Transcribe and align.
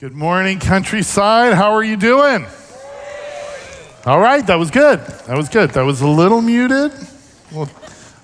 Good 0.00 0.16
morning, 0.16 0.60
countryside. 0.60 1.52
How 1.52 1.72
are 1.72 1.84
you 1.84 1.98
doing? 1.98 2.46
All 4.06 4.18
right, 4.18 4.46
that 4.46 4.58
was 4.58 4.70
good. 4.70 4.98
That 5.26 5.36
was 5.36 5.50
good. 5.50 5.72
That 5.72 5.82
was 5.82 6.00
a 6.00 6.08
little 6.08 6.40
muted. 6.40 6.90
Well, 7.52 7.68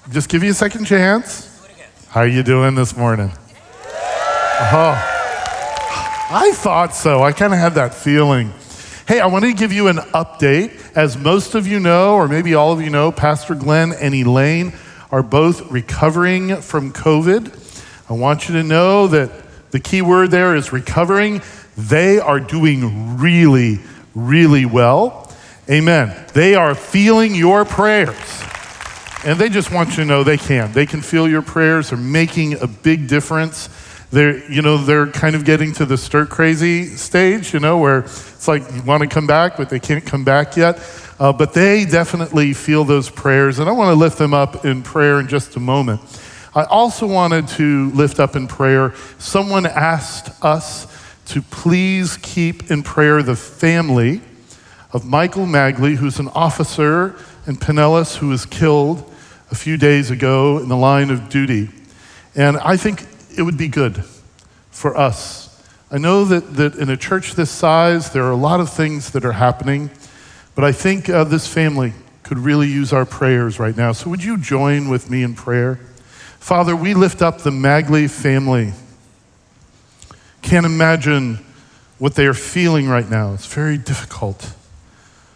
just 0.09 0.31
give 0.31 0.43
you 0.43 0.53
a 0.53 0.55
second 0.55 0.87
chance. 0.87 1.69
How 2.09 2.21
are 2.21 2.27
you 2.27 2.43
doing 2.43 2.77
this 2.77 2.97
morning? 2.97 3.31
Oh, 3.61 4.95
I 6.31 6.51
thought 6.55 6.95
so. 6.95 7.23
I 7.23 7.33
kind 7.33 7.53
of 7.53 7.59
had 7.59 7.75
that 7.75 7.93
feeling. 7.93 8.55
Hey, 9.07 9.21
I 9.21 9.27
wanted 9.27 9.49
to 9.49 9.59
give 9.59 9.71
you 9.71 9.89
an 9.89 9.97
update. 9.97 10.97
As 10.97 11.19
most 11.19 11.55
of 11.55 11.67
you 11.67 11.79
know, 11.79 12.15
or 12.15 12.27
maybe 12.27 12.55
all 12.55 12.73
of 12.73 12.81
you 12.81 12.89
know, 12.89 13.13
Pastor 13.13 13.55
Glenn 13.55 13.93
and 13.93 14.15
Elaine 14.15 14.73
are 15.11 15.23
both 15.23 15.71
recovering 15.71 16.57
from 16.63 16.91
COVID. 16.95 17.83
I 18.09 18.15
want 18.15 18.49
you 18.49 18.55
to 18.55 18.63
know 18.63 19.09
that 19.09 19.31
the 19.73 19.81
key 19.81 20.01
word 20.01 20.31
there 20.31 20.57
is 20.57 20.73
recovering. 20.73 21.43
They 21.77 22.19
are 22.19 22.41
doing 22.41 23.19
really, 23.19 23.81
really 24.15 24.65
well. 24.65 25.33
Amen. 25.69 26.27
They 26.33 26.55
are 26.55 26.75
feeling 26.75 27.35
your 27.35 27.65
prayers. 27.65 28.17
And 29.25 29.39
they 29.39 29.49
just 29.49 29.73
want 29.73 29.91
you 29.91 29.97
to 29.97 30.05
know 30.05 30.23
they 30.23 30.37
can. 30.37 30.73
They 30.73 30.87
can 30.87 31.03
feel 31.03 31.29
your 31.29 31.43
prayers. 31.43 31.91
They're 31.91 31.99
making 31.99 32.61
a 32.61 32.67
big 32.67 33.09
difference. 33.09 33.69
They're, 34.11 34.49
you 34.51 34.63
know, 34.63 34.79
they're 34.79 35.09
kind 35.09 35.35
of 35.35 35.45
getting 35.45 35.73
to 35.75 35.85
the 35.85 35.99
stir 35.99 36.27
crazy 36.27 36.85
stage, 36.85 37.53
you 37.53 37.59
know, 37.59 37.79
where 37.79 38.01
it's 38.01 38.47
like 38.47 38.63
you 38.73 38.83
want 38.83 39.03
to 39.03 39.09
come 39.09 39.27
back, 39.27 39.57
but 39.57 39.69
they 39.69 39.81
can't 39.81 40.07
come 40.07 40.23
back 40.23 40.57
yet. 40.57 40.81
Uh, 41.19 41.33
but 41.33 41.53
they 41.53 41.85
definitely 41.85 42.53
feel 42.53 42.85
those 42.85 43.11
prayers. 43.11 43.59
And 43.59 43.69
I 43.69 43.73
want 43.73 43.89
to 43.89 43.99
lift 43.99 44.17
them 44.17 44.33
up 44.33 44.65
in 44.65 44.83
prayer 44.83 45.19
in 45.19 45.27
just 45.27 45.57
a 45.57 45.61
moment. 45.61 46.01
I 46.55 46.65
also 46.65 47.07
wanted 47.07 47.49
to 47.49 47.91
lift 47.91 48.21
up 48.21 48.37
in 48.37 48.47
prayer. 48.47 48.95
Someone 49.19 49.67
asked 49.67 50.43
us 50.45 50.87
to 51.27 51.43
please 51.43 52.17
keep 52.19 52.71
in 52.71 52.83
prayer 52.83 53.23
the 53.23 53.37
family 53.37 54.21
of 54.93 55.05
Michael 55.05 55.47
Magli, 55.47 55.97
who's 55.97 56.19
an 56.19 56.29
officer 56.29 57.17
in 57.47 57.57
Pinellas 57.57 58.17
who 58.17 58.29
was 58.29 58.47
killed 58.47 59.13
a 59.51 59.55
few 59.55 59.77
days 59.77 60.11
ago 60.11 60.59
in 60.59 60.69
the 60.69 60.77
line 60.77 61.11
of 61.11 61.29
duty. 61.29 61.69
And 62.35 62.57
I 62.59 62.77
think 62.77 63.07
it 63.37 63.43
would 63.43 63.59
be 63.59 63.69
good 63.69 64.05
for 64.71 64.97
us. 64.97 65.47
I 65.91 65.99
know 65.99 66.25
that, 66.25 66.55
that 66.55 66.75
in 66.77 66.91
a 66.91 66.97
church 66.97 67.33
this 67.33 67.51
size, 67.51 68.11
there 68.11 68.25
are 68.25 68.33
a 68.33 68.37
lot 68.37 68.61
of 68.61 68.73
things 68.73 69.11
that 69.11 69.25
are 69.25 69.33
happening, 69.33 69.91
but 70.55 70.65
I 70.65 70.73
think 70.73 71.09
uh, 71.09 71.25
this 71.25 71.47
family 71.47 71.93
could 72.23 72.39
really 72.39 72.69
use 72.69 72.93
our 72.93 73.07
prayers 73.07 73.59
right 73.59 73.77
now. 73.77 73.93
So, 73.93 74.11
would 74.11 74.25
you 74.25 74.37
join 74.37 74.89
with 74.89 75.09
me 75.09 75.23
in 75.23 75.35
prayer? 75.35 75.77
Father, 76.41 76.75
we 76.75 76.93
lift 76.95 77.23
up 77.23 77.39
the 77.39 77.51
Magli 77.51 78.11
family. 78.11 78.73
Can't 80.47 80.65
imagine 80.65 81.45
what 81.99 82.15
they 82.15 82.25
are 82.25 82.33
feeling 82.33 82.89
right 82.89 83.11
now. 83.11 83.35
It's 83.35 83.53
very 83.53 83.77
difficult. 83.77 84.55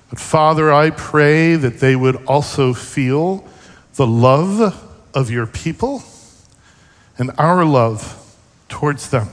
But 0.09 0.21
Father, 0.21 0.73
I 0.73 0.91
pray 0.91 1.57
that 1.57 1.81
they 1.81 1.97
would 1.97 2.25
also 2.27 2.73
feel 2.73 3.45
the 3.97 4.07
love 4.07 4.81
of 5.13 5.29
your 5.29 5.49
people 5.49 6.05
and 7.19 7.33
our 7.39 7.65
love 7.65 8.37
towards 8.69 9.11
them. 9.11 9.31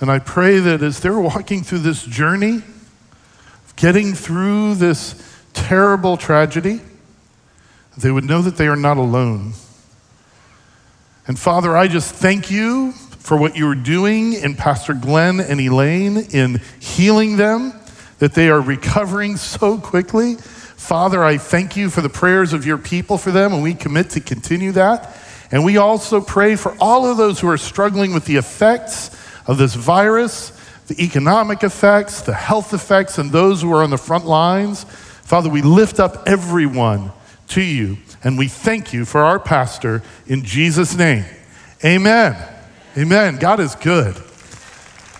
And 0.00 0.10
I 0.10 0.18
pray 0.18 0.58
that 0.58 0.82
as 0.82 0.98
they're 0.98 1.20
walking 1.20 1.62
through 1.62 1.78
this 1.78 2.02
journey, 2.02 2.62
getting 3.76 4.12
through 4.12 4.74
this 4.74 5.14
terrible 5.52 6.16
tragedy, 6.16 6.80
they 7.96 8.10
would 8.10 8.24
know 8.24 8.42
that 8.42 8.56
they 8.56 8.66
are 8.66 8.74
not 8.74 8.96
alone. 8.96 9.52
And 11.28 11.38
Father, 11.38 11.76
I 11.76 11.86
just 11.86 12.12
thank 12.12 12.50
you 12.50 12.94
for 13.28 13.36
what 13.36 13.54
you 13.54 13.68
are 13.68 13.74
doing 13.74 14.32
in 14.32 14.54
Pastor 14.54 14.94
Glenn 14.94 15.38
and 15.38 15.60
Elaine 15.60 16.16
in 16.16 16.62
healing 16.78 17.36
them, 17.36 17.74
that 18.20 18.32
they 18.32 18.48
are 18.48 18.58
recovering 18.58 19.36
so 19.36 19.76
quickly. 19.76 20.36
Father, 20.36 21.22
I 21.22 21.36
thank 21.36 21.76
you 21.76 21.90
for 21.90 22.00
the 22.00 22.08
prayers 22.08 22.54
of 22.54 22.64
your 22.64 22.78
people 22.78 23.18
for 23.18 23.30
them, 23.30 23.52
and 23.52 23.62
we 23.62 23.74
commit 23.74 24.08
to 24.10 24.20
continue 24.20 24.72
that. 24.72 25.14
And 25.50 25.62
we 25.62 25.76
also 25.76 26.22
pray 26.22 26.56
for 26.56 26.74
all 26.80 27.04
of 27.04 27.18
those 27.18 27.38
who 27.38 27.50
are 27.50 27.58
struggling 27.58 28.14
with 28.14 28.24
the 28.24 28.36
effects 28.36 29.14
of 29.46 29.58
this 29.58 29.74
virus, 29.74 30.50
the 30.86 30.98
economic 30.98 31.62
effects, 31.62 32.22
the 32.22 32.32
health 32.32 32.72
effects, 32.72 33.18
and 33.18 33.30
those 33.30 33.60
who 33.60 33.70
are 33.74 33.82
on 33.82 33.90
the 33.90 33.98
front 33.98 34.24
lines. 34.24 34.84
Father, 34.84 35.50
we 35.50 35.60
lift 35.60 36.00
up 36.00 36.22
everyone 36.26 37.12
to 37.48 37.60
you, 37.60 37.98
and 38.24 38.38
we 38.38 38.48
thank 38.48 38.94
you 38.94 39.04
for 39.04 39.20
our 39.20 39.38
pastor 39.38 40.02
in 40.26 40.44
Jesus' 40.44 40.96
name. 40.96 41.26
Amen. 41.84 42.54
Amen. 42.96 43.36
God 43.36 43.60
is 43.60 43.74
good. 43.74 44.16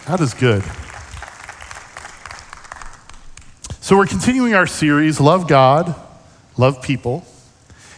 God 0.07 0.21
is 0.23 0.33
good. 0.33 0.63
So 3.81 3.97
we're 3.97 4.07
continuing 4.07 4.55
our 4.55 4.67
series, 4.67 5.21
Love 5.21 5.47
God, 5.47 5.95
Love 6.57 6.83
People. 6.83 7.27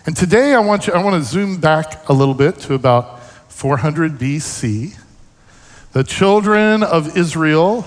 And 0.06 0.16
today 0.16 0.54
I 0.54 0.58
want, 0.58 0.88
you, 0.88 0.92
I 0.92 1.02
want 1.02 1.22
to 1.22 1.28
zoom 1.28 1.58
back 1.58 2.08
a 2.08 2.12
little 2.12 2.34
bit 2.34 2.58
to 2.60 2.74
about 2.74 3.22
400 3.48 4.18
BC. 4.18 4.98
The 5.92 6.02
children 6.02 6.82
of 6.82 7.16
Israel 7.16 7.84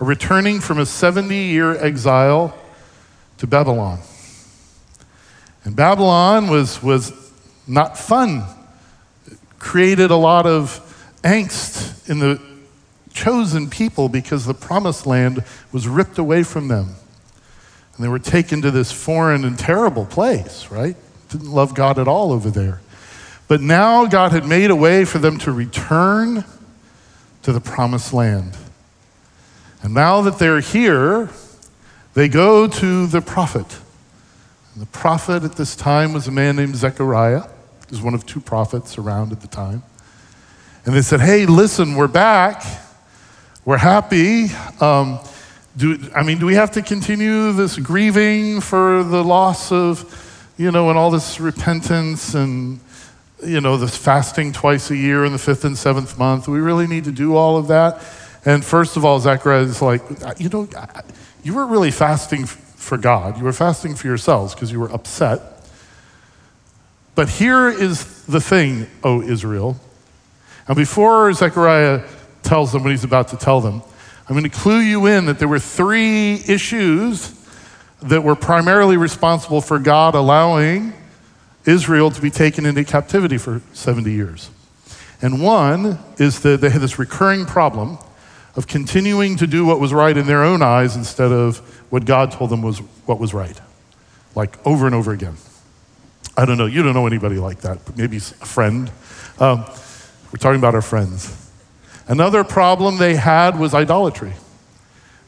are 0.00 0.06
returning 0.06 0.58
from 0.58 0.78
a 0.78 0.86
70 0.86 1.34
year 1.34 1.76
exile 1.76 2.58
to 3.38 3.46
Babylon. 3.46 4.00
And 5.64 5.76
Babylon 5.76 6.48
was, 6.48 6.82
was 6.82 7.12
not 7.66 7.98
fun. 7.98 8.44
It 9.26 9.38
created 9.58 10.10
a 10.10 10.16
lot 10.16 10.46
of 10.46 10.80
angst 11.24 12.08
in 12.08 12.18
the 12.20 12.40
chosen 13.12 13.70
people 13.70 14.08
because 14.08 14.44
the 14.44 14.54
promised 14.54 15.06
land 15.06 15.42
was 15.72 15.88
ripped 15.88 16.18
away 16.18 16.42
from 16.42 16.68
them. 16.68 16.96
And 17.96 18.04
they 18.04 18.08
were 18.08 18.18
taken 18.18 18.60
to 18.62 18.70
this 18.70 18.92
foreign 18.92 19.44
and 19.44 19.58
terrible 19.58 20.04
place, 20.04 20.70
right? 20.70 20.96
Didn't 21.30 21.50
love 21.50 21.74
God 21.74 21.98
at 21.98 22.08
all 22.08 22.32
over 22.32 22.50
there. 22.50 22.80
But 23.46 23.60
now 23.60 24.06
God 24.06 24.32
had 24.32 24.46
made 24.46 24.70
a 24.70 24.76
way 24.76 25.04
for 25.04 25.18
them 25.18 25.38
to 25.38 25.52
return 25.52 26.44
to 27.42 27.52
the 27.52 27.60
promised 27.60 28.12
land. 28.12 28.56
And 29.82 29.94
now 29.94 30.22
that 30.22 30.38
they're 30.38 30.60
here, 30.60 31.28
they 32.14 32.28
go 32.28 32.66
to 32.66 33.06
the 33.06 33.20
prophet. 33.20 33.78
And 34.72 34.82
the 34.82 34.86
prophet 34.86 35.44
at 35.44 35.56
this 35.56 35.76
time 35.76 36.12
was 36.12 36.26
a 36.26 36.32
man 36.32 36.56
named 36.56 36.74
Zechariah. 36.76 37.42
He 37.42 37.90
was 37.90 38.02
one 38.02 38.14
of 38.14 38.26
two 38.26 38.40
prophets 38.40 38.98
around 38.98 39.30
at 39.30 39.40
the 39.40 39.46
time. 39.46 39.82
And 40.86 40.94
they 40.94 41.02
said, 41.02 41.20
Hey, 41.20 41.46
listen, 41.46 41.94
we're 41.94 42.08
back. 42.08 42.62
We're 43.64 43.78
happy. 43.78 44.48
Um, 44.80 45.18
do, 45.76 45.98
I 46.14 46.22
mean, 46.22 46.38
do 46.38 46.46
we 46.46 46.54
have 46.54 46.72
to 46.72 46.82
continue 46.82 47.52
this 47.52 47.78
grieving 47.78 48.60
for 48.60 49.02
the 49.02 49.24
loss 49.24 49.72
of, 49.72 50.52
you 50.58 50.70
know, 50.70 50.90
and 50.90 50.98
all 50.98 51.10
this 51.10 51.40
repentance 51.40 52.34
and, 52.34 52.80
you 53.42 53.62
know, 53.62 53.78
this 53.78 53.96
fasting 53.96 54.52
twice 54.52 54.90
a 54.90 54.96
year 54.96 55.24
in 55.24 55.32
the 55.32 55.38
fifth 55.38 55.64
and 55.64 55.76
seventh 55.76 56.18
month? 56.18 56.48
We 56.48 56.60
really 56.60 56.86
need 56.86 57.04
to 57.04 57.12
do 57.12 57.34
all 57.34 57.56
of 57.56 57.68
that? 57.68 58.02
And 58.44 58.62
first 58.62 58.98
of 58.98 59.06
all, 59.06 59.18
Zechariah 59.20 59.62
is 59.62 59.80
like, 59.80 60.02
you 60.38 60.50
know, 60.50 60.68
you 61.42 61.54
weren't 61.54 61.70
really 61.70 61.90
fasting 61.90 62.44
for 62.44 62.98
God. 62.98 63.38
You 63.38 63.44
were 63.44 63.54
fasting 63.54 63.94
for 63.94 64.06
yourselves 64.06 64.54
because 64.54 64.70
you 64.70 64.78
were 64.80 64.92
upset. 64.92 65.40
But 67.14 67.30
here 67.30 67.68
is 67.70 68.26
the 68.26 68.40
thing, 68.40 68.86
O 69.02 69.22
Israel. 69.22 69.80
And 70.66 70.76
before 70.76 71.32
Zechariah 71.32 72.02
tells 72.42 72.72
them 72.72 72.82
what 72.82 72.90
he's 72.90 73.04
about 73.04 73.28
to 73.28 73.36
tell 73.36 73.60
them, 73.60 73.82
I'm 74.28 74.34
going 74.34 74.44
to 74.44 74.56
clue 74.56 74.78
you 74.78 75.06
in 75.06 75.26
that 75.26 75.38
there 75.38 75.48
were 75.48 75.58
three 75.58 76.34
issues 76.46 77.38
that 78.02 78.22
were 78.22 78.34
primarily 78.34 78.96
responsible 78.96 79.60
for 79.60 79.78
God 79.78 80.14
allowing 80.14 80.94
Israel 81.66 82.10
to 82.10 82.20
be 82.20 82.30
taken 82.30 82.66
into 82.66 82.84
captivity 82.84 83.38
for 83.38 83.60
70 83.72 84.10
years. 84.10 84.50
And 85.20 85.42
one 85.42 85.98
is 86.18 86.40
that 86.40 86.60
they 86.60 86.70
had 86.70 86.80
this 86.80 86.98
recurring 86.98 87.46
problem 87.46 87.98
of 88.56 88.66
continuing 88.66 89.36
to 89.36 89.46
do 89.46 89.64
what 89.64 89.80
was 89.80 89.92
right 89.92 90.16
in 90.16 90.26
their 90.26 90.44
own 90.44 90.62
eyes 90.62 90.96
instead 90.96 91.32
of 91.32 91.58
what 91.90 92.04
God 92.04 92.30
told 92.30 92.50
them 92.50 92.62
was 92.62 92.78
what 93.06 93.18
was 93.18 93.34
right, 93.34 93.58
like 94.34 94.64
over 94.66 94.86
and 94.86 94.94
over 94.94 95.12
again. 95.12 95.36
I 96.36 96.44
don't 96.44 96.58
know, 96.58 96.66
you 96.66 96.82
don't 96.82 96.94
know 96.94 97.06
anybody 97.06 97.36
like 97.36 97.60
that, 97.60 97.84
but 97.84 97.96
maybe 97.96 98.18
a 98.18 98.20
friend. 98.20 98.90
Um, 99.38 99.64
we're 100.34 100.38
talking 100.38 100.58
about 100.58 100.74
our 100.74 100.82
friends. 100.82 101.32
Another 102.08 102.42
problem 102.42 102.98
they 102.98 103.14
had 103.14 103.56
was 103.56 103.72
idolatry, 103.72 104.32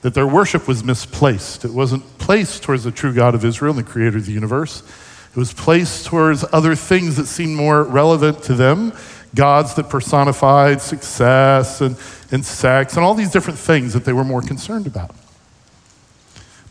that 0.02 0.14
their 0.14 0.26
worship 0.26 0.66
was 0.66 0.82
misplaced. 0.82 1.64
It 1.64 1.70
wasn't 1.70 2.18
placed 2.18 2.64
towards 2.64 2.82
the 2.82 2.90
true 2.90 3.14
God 3.14 3.32
of 3.32 3.44
Israel, 3.44 3.78
and 3.78 3.86
the 3.86 3.88
creator 3.88 4.16
of 4.16 4.26
the 4.26 4.32
universe. 4.32 4.82
It 5.30 5.36
was 5.36 5.52
placed 5.52 6.06
towards 6.06 6.44
other 6.52 6.74
things 6.74 7.14
that 7.18 7.26
seemed 7.26 7.54
more 7.54 7.84
relevant 7.84 8.42
to 8.44 8.54
them, 8.54 8.92
gods 9.32 9.74
that 9.74 9.88
personified 9.88 10.82
success 10.82 11.80
and, 11.80 11.96
and 12.32 12.44
sex 12.44 12.96
and 12.96 13.04
all 13.04 13.14
these 13.14 13.30
different 13.30 13.60
things 13.60 13.92
that 13.92 14.04
they 14.04 14.12
were 14.12 14.24
more 14.24 14.42
concerned 14.42 14.88
about. 14.88 15.14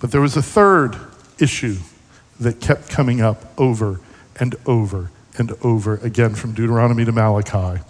But 0.02 0.12
there 0.12 0.20
was 0.20 0.36
a 0.36 0.44
third 0.44 0.98
issue 1.40 1.78
that 2.42 2.60
kept 2.60 2.90
coming 2.90 3.22
up 3.22 3.58
over 3.58 4.02
and 4.38 4.56
over 4.66 5.10
and 5.38 5.54
over 5.62 5.96
again 6.00 6.36
from 6.36 6.52
Deuteronomy 6.52 7.06
to 7.06 7.14
Malachi. 7.14 7.82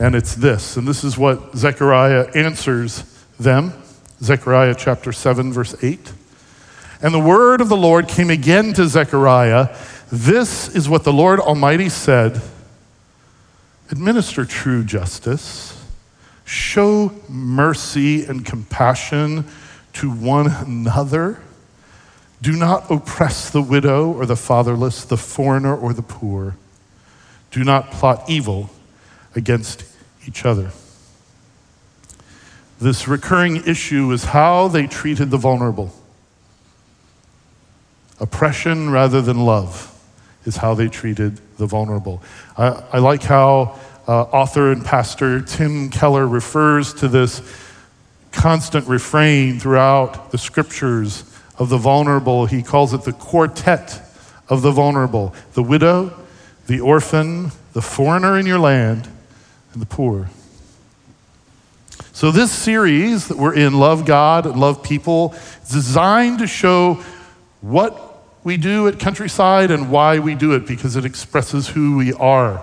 And 0.00 0.14
it's 0.14 0.34
this, 0.34 0.78
and 0.78 0.88
this 0.88 1.04
is 1.04 1.18
what 1.18 1.54
Zechariah 1.54 2.30
answers 2.34 3.04
them. 3.38 3.74
Zechariah 4.22 4.74
chapter 4.74 5.12
7, 5.12 5.52
verse 5.52 5.74
8. 5.84 6.12
And 7.02 7.12
the 7.12 7.20
word 7.20 7.60
of 7.60 7.68
the 7.68 7.76
Lord 7.76 8.08
came 8.08 8.30
again 8.30 8.72
to 8.74 8.88
Zechariah. 8.88 9.76
This 10.10 10.74
is 10.74 10.88
what 10.88 11.04
the 11.04 11.12
Lord 11.12 11.38
Almighty 11.38 11.90
said 11.90 12.40
Administer 13.90 14.44
true 14.44 14.84
justice, 14.84 15.84
show 16.44 17.12
mercy 17.28 18.24
and 18.24 18.46
compassion 18.46 19.44
to 19.94 20.10
one 20.10 20.46
another. 20.46 21.40
Do 22.40 22.52
not 22.52 22.90
oppress 22.90 23.50
the 23.50 23.60
widow 23.60 24.12
or 24.12 24.24
the 24.24 24.36
fatherless, 24.36 25.04
the 25.04 25.16
foreigner 25.18 25.76
or 25.76 25.92
the 25.92 26.02
poor. 26.02 26.56
Do 27.50 27.64
not 27.64 27.90
plot 27.90 28.30
evil 28.30 28.70
against 29.34 29.89
each 30.26 30.44
other. 30.44 30.70
This 32.80 33.06
recurring 33.06 33.56
issue 33.66 34.10
is 34.10 34.24
how 34.24 34.68
they 34.68 34.86
treated 34.86 35.30
the 35.30 35.36
vulnerable. 35.36 35.92
Oppression 38.18 38.90
rather 38.90 39.20
than 39.20 39.44
love 39.44 39.86
is 40.44 40.56
how 40.56 40.74
they 40.74 40.88
treated 40.88 41.40
the 41.58 41.66
vulnerable. 41.66 42.22
I, 42.56 42.82
I 42.92 42.98
like 42.98 43.22
how 43.22 43.78
uh, 44.08 44.22
author 44.22 44.72
and 44.72 44.84
pastor 44.84 45.40
Tim 45.42 45.90
Keller 45.90 46.26
refers 46.26 46.94
to 46.94 47.08
this 47.08 47.42
constant 48.32 48.86
refrain 48.88 49.60
throughout 49.60 50.30
the 50.30 50.38
scriptures 50.38 51.24
of 51.58 51.68
the 51.68 51.76
vulnerable. 51.76 52.46
He 52.46 52.62
calls 52.62 52.94
it 52.94 53.02
the 53.02 53.12
quartet 53.12 54.02
of 54.48 54.62
the 54.62 54.70
vulnerable 54.70 55.34
the 55.52 55.62
widow, 55.62 56.12
the 56.66 56.80
orphan, 56.80 57.52
the 57.72 57.82
foreigner 57.82 58.38
in 58.38 58.46
your 58.46 58.58
land, 58.58 59.08
and 59.72 59.82
the 59.82 59.86
poor. 59.86 60.28
So, 62.12 62.30
this 62.30 62.50
series 62.50 63.28
that 63.28 63.38
we're 63.38 63.54
in, 63.54 63.78
Love 63.78 64.04
God 64.04 64.46
and 64.46 64.58
Love 64.58 64.82
People, 64.82 65.34
is 65.62 65.70
designed 65.70 66.40
to 66.40 66.46
show 66.46 67.02
what 67.60 68.24
we 68.42 68.56
do 68.56 68.88
at 68.88 68.98
Countryside 68.98 69.70
and 69.70 69.90
why 69.90 70.18
we 70.18 70.34
do 70.34 70.52
it 70.52 70.66
because 70.66 70.96
it 70.96 71.04
expresses 71.04 71.68
who 71.68 71.96
we 71.96 72.12
are. 72.12 72.62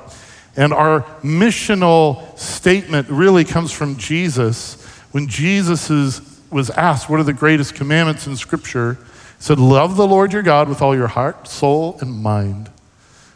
And 0.56 0.74
our 0.74 1.02
missional 1.24 2.38
statement 2.38 3.08
really 3.10 3.46
comes 3.46 3.72
from 3.72 3.96
Jesus. 3.98 4.84
When 5.12 5.28
Jesus 5.28 5.90
is, 5.90 6.42
was 6.52 6.70
asked, 6.72 7.10
What 7.10 7.20
are 7.20 7.24
the 7.24 7.34
greatest 7.34 7.76
commandments 7.76 8.28
in 8.28 8.36
Scripture? 8.36 8.96
He 8.96 9.44
said, 9.44 9.60
Love 9.60 9.98
the 9.98 10.08
Lord 10.08 10.34
your 10.34 10.44
God 10.44 10.68
with 10.68 10.82
all 10.82 10.96
your 10.96 11.08
heart, 11.08 11.48
soul, 11.48 11.98
and 12.02 12.12
mind. 12.12 12.70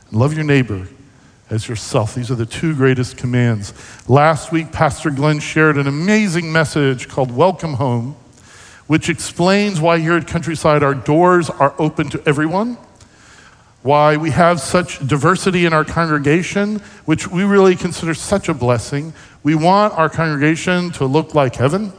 And 0.09 0.19
love 0.19 0.33
your 0.33 0.43
neighbor 0.43 0.87
as 1.51 1.67
yourself. 1.67 2.15
These 2.15 2.31
are 2.31 2.35
the 2.35 2.47
two 2.47 2.73
greatest 2.73 3.17
commands. 3.17 3.73
Last 4.09 4.51
week, 4.51 4.71
Pastor 4.71 5.11
Glenn 5.11 5.39
shared 5.39 5.77
an 5.77 5.85
amazing 5.85 6.51
message 6.51 7.07
called 7.07 7.29
Welcome 7.31 7.73
Home 7.73 8.15
which 8.91 9.07
explains 9.07 9.79
why 9.79 9.99
here 9.99 10.17
at 10.17 10.27
Countryside 10.27 10.83
our 10.83 10.93
doors 10.93 11.49
are 11.49 11.73
open 11.79 12.09
to 12.09 12.21
everyone, 12.25 12.77
why 13.83 14.17
we 14.17 14.31
have 14.31 14.59
such 14.59 14.99
diversity 15.07 15.65
in 15.65 15.71
our 15.71 15.85
congregation, 15.85 16.75
which 17.05 17.25
we 17.25 17.45
really 17.45 17.73
consider 17.73 18.13
such 18.13 18.49
a 18.49 18.53
blessing. 18.53 19.13
We 19.43 19.55
want 19.55 19.93
our 19.93 20.09
congregation 20.09 20.91
to 20.91 21.05
look 21.05 21.33
like 21.33 21.55
heaven. 21.55 21.93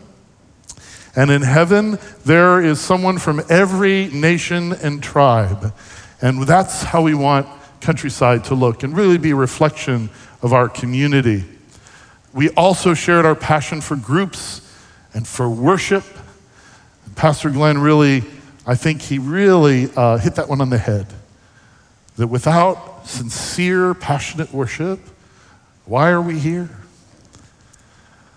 And 1.17 1.31
in 1.31 1.41
heaven, 1.41 1.99
there 2.27 2.61
is 2.61 2.79
someone 2.79 3.17
from 3.17 3.41
every 3.49 4.09
nation 4.09 4.75
and 4.75 5.03
tribe. 5.03 5.73
And 6.21 6.43
that's 6.43 6.83
how 6.83 7.01
we 7.01 7.15
want 7.15 7.49
countryside 7.83 8.45
to 8.45 8.55
look 8.55 8.83
and 8.83 8.97
really 8.97 9.19
be 9.19 9.33
a 9.33 9.37
reflection 9.37 10.09
of 10.41 10.53
our 10.53 10.69
community. 10.69 11.45
We 12.33 12.49
also 12.51 12.95
shared 12.95 13.27
our 13.27 13.35
passion 13.35 13.81
for 13.81 13.97
groups 13.97 14.61
and 15.13 15.27
for 15.29 15.51
worship 15.51 16.05
Pastor 17.15 17.51
Glenn 17.51 17.79
really, 17.79 18.25
I 18.67 18.75
think 18.75 19.03
he 19.03 19.19
really 19.19 19.91
uh, 19.95 20.17
hit 20.19 20.37
that 20.37 20.49
one 20.49 20.61
on 20.61 20.71
the 20.71 20.79
head. 20.79 21.07
That 22.17 22.27
without 22.27 23.07
sincere, 23.07 23.95
passionate 23.95 24.53
worship, 24.53 24.99
why 25.85 26.11
are 26.11 26.23
we 26.23 26.39
here? 26.39 26.71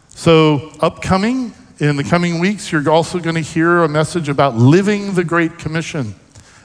So, 0.10 0.72
upcoming, 0.80 1.54
in 1.80 1.98
the 1.98 2.04
coming 2.04 2.40
weeks, 2.40 2.72
you're 2.72 2.90
also 2.90 3.20
going 3.20 3.36
to 3.36 3.42
hear 3.42 3.84
a 3.84 3.90
message 3.90 4.30
about 4.30 4.56
living 4.56 5.14
the 5.14 5.24
Great 5.24 5.58
Commission. 5.58 6.16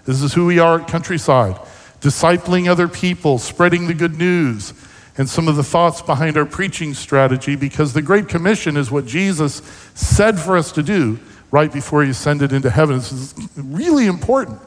This 0.04 0.22
is 0.22 0.32
who 0.32 0.46
we 0.46 0.58
are 0.58 0.80
at 0.80 0.88
Countryside 0.88 1.58
discipling 2.00 2.68
other 2.68 2.88
people, 2.88 3.38
spreading 3.38 3.86
the 3.86 3.94
good 3.94 4.16
news, 4.16 4.72
and 5.18 5.28
some 5.28 5.48
of 5.48 5.56
the 5.56 5.64
thoughts 5.64 6.00
behind 6.00 6.36
our 6.36 6.46
preaching 6.46 6.94
strategy 6.94 7.56
because 7.56 7.92
the 7.92 8.02
Great 8.02 8.28
Commission 8.28 8.76
is 8.76 8.90
what 8.90 9.06
Jesus 9.06 9.62
said 9.94 10.38
for 10.38 10.56
us 10.56 10.72
to 10.72 10.82
do 10.82 11.18
right 11.50 11.72
before 11.72 12.02
he 12.04 12.12
send 12.12 12.42
it 12.42 12.52
into 12.52 12.70
heaven. 12.70 12.96
This 12.96 13.12
is 13.12 13.34
really 13.56 14.06
important, 14.06 14.60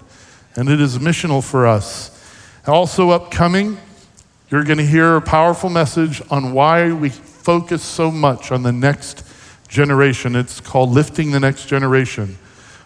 and 0.55 0.69
it 0.69 0.79
is 0.79 0.99
missional 0.99 1.43
for 1.43 1.65
us. 1.65 2.11
Also, 2.67 3.09
upcoming, 3.09 3.77
you're 4.49 4.63
going 4.63 4.77
to 4.77 4.85
hear 4.85 5.15
a 5.15 5.21
powerful 5.21 5.69
message 5.69 6.21
on 6.29 6.53
why 6.53 6.91
we 6.91 7.09
focus 7.09 7.81
so 7.81 8.11
much 8.11 8.51
on 8.51 8.63
the 8.63 8.71
next 8.71 9.25
generation. 9.67 10.35
It's 10.35 10.59
called 10.61 10.91
Lifting 10.91 11.31
the 11.31 11.39
Next 11.39 11.65
Generation. 11.65 12.37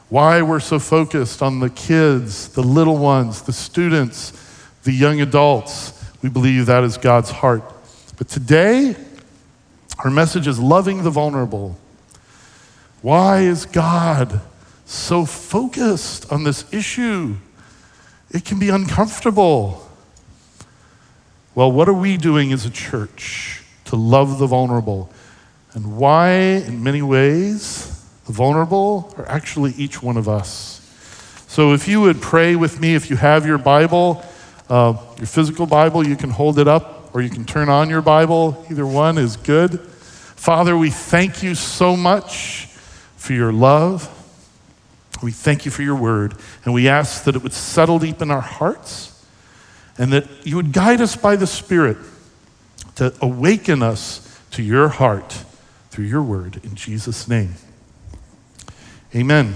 Why 0.10 0.42
we're 0.42 0.62
so 0.62 0.80
focused 0.80 1.42
on 1.42 1.60
the 1.60 1.70
kids, 1.70 2.50
the 2.50 2.64
little 2.64 2.98
ones, 2.98 3.42
the 3.42 3.52
students, 3.52 4.32
the 4.84 4.94
young 4.94 5.20
adults. 5.20 5.94
We 6.22 6.30
believe 6.30 6.68
that 6.68 6.84
is 6.84 6.98
God's 6.98 7.30
heart. 7.30 7.64
But 8.18 8.30
today, 8.30 8.96
our 10.00 10.10
message 10.10 10.48
is 10.48 10.60
loving 10.60 11.04
the 11.04 11.10
vulnerable. 11.10 11.78
Why 13.02 13.42
is 13.42 13.66
God 13.66 14.42
so 14.86 15.26
focused 15.26 16.32
on 16.32 16.44
this 16.44 16.72
issue? 16.74 17.36
It 18.32 18.46
can 18.46 18.60
be 18.60 18.70
uncomfortable. 18.70 19.90
Well, 21.54 21.72
what 21.72 21.90
are 21.90 21.94
we 21.94 22.18
doing 22.18 22.54
as 22.54 22.66
a 22.66 22.70
church 22.70 23.64
to 23.86 23.96
love 23.96 24.40
the 24.40 24.48
vulnerable? 24.48 25.12
And 25.74 25.98
why, 25.98 26.30
in 26.30 26.82
many 26.84 27.02
ways, 27.02 27.97
vulnerable 28.28 29.14
are 29.18 29.28
actually 29.28 29.74
each 29.74 30.02
one 30.02 30.18
of 30.18 30.28
us. 30.28 30.82
So, 31.48 31.74
if 31.74 31.88
you 31.88 32.02
would 32.02 32.22
pray 32.22 32.56
with 32.56 32.80
me, 32.80 32.96
if 32.96 33.10
you 33.10 33.16
have 33.16 33.46
your 33.46 33.58
Bible, 33.58 34.24
uh, 34.70 34.98
your 35.18 35.28
physical 35.28 35.66
Bible, 35.66 36.06
you 36.06 36.16
can 36.16 36.30
hold 36.30 36.60
it 36.60 36.68
up 36.68 37.16
or 37.16 37.22
you 37.22 37.30
can 37.30 37.46
turn 37.46 37.70
on 37.70 37.90
your 37.90 38.02
Bible. 38.02 38.66
Either 38.70 38.86
one 38.86 39.18
is 39.18 39.38
good. 39.38 39.80
Father, 39.80 40.78
we 40.78 40.90
thank 40.90 41.42
you 41.42 41.56
so 41.56 41.96
much 41.96 42.68
for 43.16 43.34
your 43.34 43.52
love. 43.52 44.14
We 45.24 45.32
thank 45.32 45.66
you 45.66 45.72
for 45.72 45.82
your 45.82 45.96
word, 45.96 46.36
and 46.64 46.74
we 46.74 46.88
ask 46.88 47.24
that 47.24 47.36
it 47.36 47.42
would 47.42 47.54
settle 47.54 47.98
deep 47.98 48.22
in 48.22 48.30
our 48.30 48.42
hearts 48.42 49.14
and 49.98 50.14
that 50.14 50.28
you 50.46 50.56
would 50.56 50.74
guide 50.74 51.02
us 51.02 51.16
by 51.16 51.36
the 51.36 51.48
Spirit 51.48 51.98
to 52.96 53.14
awaken 53.22 53.82
us 53.82 54.40
to 54.52 54.62
your 54.62 54.90
heart 54.90 55.44
through 55.90 56.06
your 56.06 56.22
word. 56.22 56.60
In 56.64 56.76
Jesus' 56.76 57.28
name, 57.28 57.56
amen. 59.16 59.56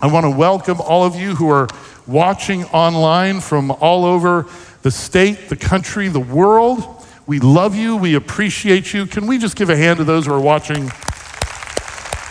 I 0.00 0.06
want 0.06 0.24
to 0.24 0.30
welcome 0.30 0.80
all 0.80 1.04
of 1.04 1.16
you 1.16 1.34
who 1.34 1.50
are 1.50 1.68
watching 2.06 2.64
online 2.66 3.40
from 3.40 3.70
all 3.70 4.04
over 4.04 4.46
the 4.82 4.90
state, 4.90 5.48
the 5.48 5.56
country, 5.56 6.08
the 6.08 6.20
world. 6.20 7.04
We 7.26 7.40
love 7.40 7.74
you. 7.74 7.96
We 7.96 8.14
appreciate 8.14 8.94
you. 8.94 9.06
Can 9.06 9.26
we 9.26 9.38
just 9.38 9.56
give 9.56 9.70
a 9.70 9.76
hand 9.76 9.98
to 9.98 10.04
those 10.04 10.26
who 10.26 10.32
are 10.32 10.40
watching? 10.40 10.90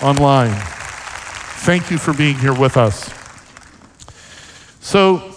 online. 0.02 0.54
Thank 1.64 1.90
you 1.90 1.98
for 1.98 2.14
being 2.14 2.38
here 2.38 2.54
with 2.54 2.78
us. 2.78 3.10
So, 4.80 5.36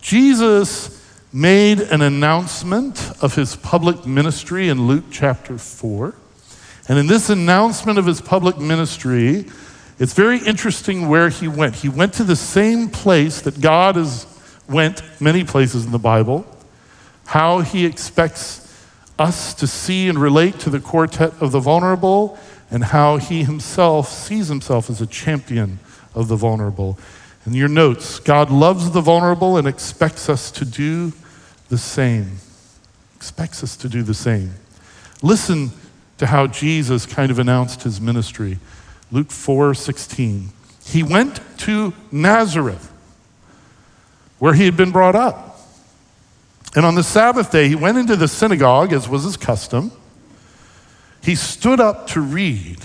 Jesus 0.00 0.94
made 1.32 1.80
an 1.80 2.02
announcement 2.02 3.12
of 3.22 3.34
his 3.34 3.56
public 3.56 4.06
ministry 4.06 4.68
in 4.68 4.86
Luke 4.86 5.04
chapter 5.10 5.58
4. 5.58 6.14
And 6.88 6.98
in 6.98 7.06
this 7.06 7.28
announcement 7.28 7.98
of 7.98 8.06
his 8.06 8.20
public 8.20 8.58
ministry, 8.58 9.46
it's 9.98 10.14
very 10.14 10.38
interesting 10.38 11.08
where 11.08 11.28
he 11.28 11.46
went. 11.46 11.76
He 11.76 11.88
went 11.88 12.14
to 12.14 12.24
the 12.24 12.36
same 12.36 12.88
place 12.88 13.42
that 13.42 13.60
God 13.60 13.96
has 13.96 14.26
went 14.68 15.02
many 15.20 15.44
places 15.44 15.84
in 15.84 15.92
the 15.92 15.98
Bible, 15.98 16.46
how 17.26 17.60
he 17.60 17.84
expects 17.84 18.64
us 19.18 19.52
to 19.54 19.66
see 19.66 20.08
and 20.08 20.18
relate 20.18 20.60
to 20.60 20.70
the 20.70 20.80
quartet 20.80 21.32
of 21.40 21.52
the 21.52 21.60
vulnerable 21.60 22.38
and 22.70 22.84
how 22.84 23.16
he 23.16 23.44
himself 23.44 24.08
sees 24.08 24.48
himself 24.48 24.88
as 24.88 25.00
a 25.00 25.06
champion 25.06 25.78
of 26.14 26.28
the 26.28 26.36
vulnerable. 26.36 26.98
In 27.44 27.54
your 27.54 27.68
notes, 27.68 28.20
God 28.20 28.50
loves 28.50 28.90
the 28.90 29.00
vulnerable 29.00 29.56
and 29.56 29.66
expects 29.66 30.28
us 30.28 30.50
to 30.52 30.64
do 30.64 31.12
the 31.68 31.78
same. 31.78 32.38
Expects 33.16 33.62
us 33.62 33.76
to 33.78 33.88
do 33.88 34.02
the 34.02 34.14
same. 34.14 34.54
Listen 35.22 35.72
to 36.18 36.26
how 36.26 36.46
Jesus 36.46 37.06
kind 37.06 37.30
of 37.30 37.38
announced 37.38 37.82
his 37.82 38.00
ministry. 38.00 38.58
Luke 39.10 39.30
4 39.30 39.74
16. 39.74 40.50
He 40.84 41.02
went 41.02 41.40
to 41.58 41.92
Nazareth, 42.10 42.92
where 44.38 44.54
he 44.54 44.64
had 44.64 44.76
been 44.76 44.90
brought 44.90 45.14
up. 45.14 45.60
And 46.76 46.84
on 46.84 46.94
the 46.94 47.02
Sabbath 47.02 47.50
day, 47.50 47.68
he 47.68 47.74
went 47.74 47.98
into 47.98 48.16
the 48.16 48.28
synagogue, 48.28 48.92
as 48.92 49.08
was 49.08 49.24
his 49.24 49.36
custom 49.36 49.92
he 51.22 51.34
stood 51.34 51.80
up 51.80 52.06
to 52.08 52.20
read, 52.20 52.78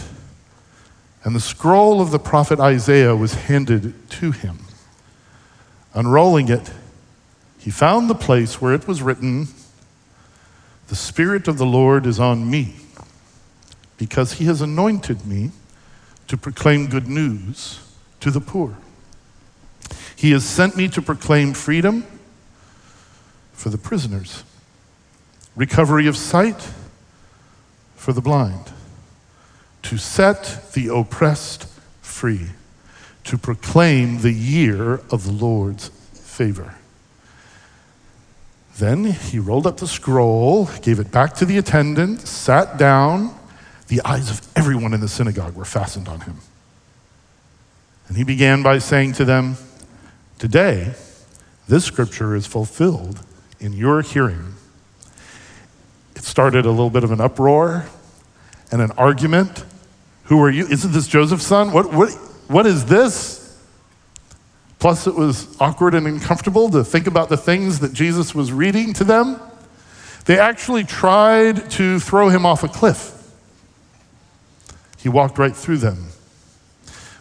and 1.24 1.36
the 1.36 1.40
scroll 1.40 2.02
of 2.02 2.12
the 2.12 2.20
prophet 2.20 2.60
Isaiah 2.60 3.16
was 3.16 3.34
handed 3.34 4.10
to 4.12 4.32
him. 4.32 4.60
Unrolling 5.94 6.50
it, 6.50 6.72
he 7.60 7.72
found 7.72 8.10
the 8.10 8.16
place 8.16 8.60
where 8.60 8.74
it 8.74 8.88
was 8.88 9.02
written, 9.02 9.48
The 10.88 10.96
Spirit 10.96 11.48
of 11.48 11.58
the 11.58 11.66
Lord 11.66 12.06
is 12.06 12.20
on 12.20 12.50
me, 12.50 12.75
because 13.98 14.34
he 14.34 14.46
has 14.46 14.62
anointed 14.62 15.26
me 15.26 15.52
to 16.28 16.38
proclaim 16.38 16.88
good 16.88 17.08
news 17.08 17.80
to 18.20 18.32
the 18.32 18.42
poor. 18.42 18.78
He 20.16 20.32
has 20.32 20.46
sent 20.46 20.76
me 20.78 20.88
to 20.90 21.02
proclaim 21.02 21.54
freedom 21.54 22.06
for 23.52 23.70
the 23.70 23.78
prisoners, 23.78 24.44
recovery 25.56 26.08
of 26.08 26.18
sight 26.18 26.70
for 27.96 28.14
the 28.14 28.22
blind, 28.22 28.72
to 29.84 29.98
set 29.98 30.74
the 30.74 30.88
oppressed 30.88 31.68
free, 32.02 32.48
to 33.26 33.38
proclaim 33.38 34.22
the 34.22 34.32
year 34.32 35.02
of 35.10 35.26
the 35.26 35.32
Lord's 35.32 35.90
favor. 36.14 36.76
Then 38.78 39.06
he 39.06 39.40
rolled 39.40 39.68
up 39.68 39.78
the 39.78 39.88
scroll, 39.88 40.66
gave 40.82 41.00
it 41.00 41.12
back 41.12 41.34
to 41.36 41.46
the 41.46 41.58
attendant, 41.58 42.22
sat 42.22 42.78
down. 42.78 43.34
The 43.94 44.02
eyes 44.06 44.32
of 44.32 44.42
everyone 44.56 44.96
in 44.96 45.02
the 45.02 45.08
synagogue 45.08 45.54
were 45.54 45.66
fastened 45.66 46.08
on 46.08 46.22
him. 46.22 46.38
And 48.08 48.18
he 48.18 48.24
began 48.24 48.64
by 48.64 48.80
saying 48.80 49.14
to 49.14 49.24
them, 49.24 49.56
Today, 50.40 50.96
this 51.68 51.86
scripture 51.86 52.36
is 52.36 52.48
fulfilled 52.48 53.24
in 53.60 53.72
your 53.72 54.02
hearing. 54.02 54.56
It 56.16 56.24
started 56.24 56.66
a 56.66 56.72
little 56.72 56.90
bit 56.90 57.04
of 57.04 57.12
an 57.12 57.22
uproar 57.22 57.86
and 58.72 58.82
an 58.82 58.90
argument. 58.94 59.64
Who 60.24 60.42
are 60.42 60.50
you? 60.50 60.66
Isn't 60.66 60.92
this 60.92 61.08
Joseph's 61.08 61.46
son? 61.46 61.72
What, 61.72 61.94
what, 61.94 62.10
what 62.48 62.66
is 62.66 62.86
this? 62.86 63.64
Plus, 64.80 65.06
it 65.06 65.14
was 65.14 65.56
awkward 65.62 65.94
and 65.94 66.08
uncomfortable 66.08 66.68
to 66.72 66.84
think 66.84 67.06
about 67.06 67.30
the 67.30 67.38
things 67.38 67.80
that 67.82 67.94
Jesus 67.94 68.34
was 68.34 68.52
reading 68.52 68.94
to 68.94 69.04
them. 69.04 69.40
They 70.26 70.40
actually 70.40 70.84
tried 70.84 71.70
to 71.72 72.00
throw 72.00 72.30
him 72.30 72.44
off 72.44 72.64
a 72.64 72.68
cliff. 72.68 73.20
He 75.03 75.10
walked 75.10 75.38
right 75.38 75.55
through 75.55 75.77
them. 75.77 76.07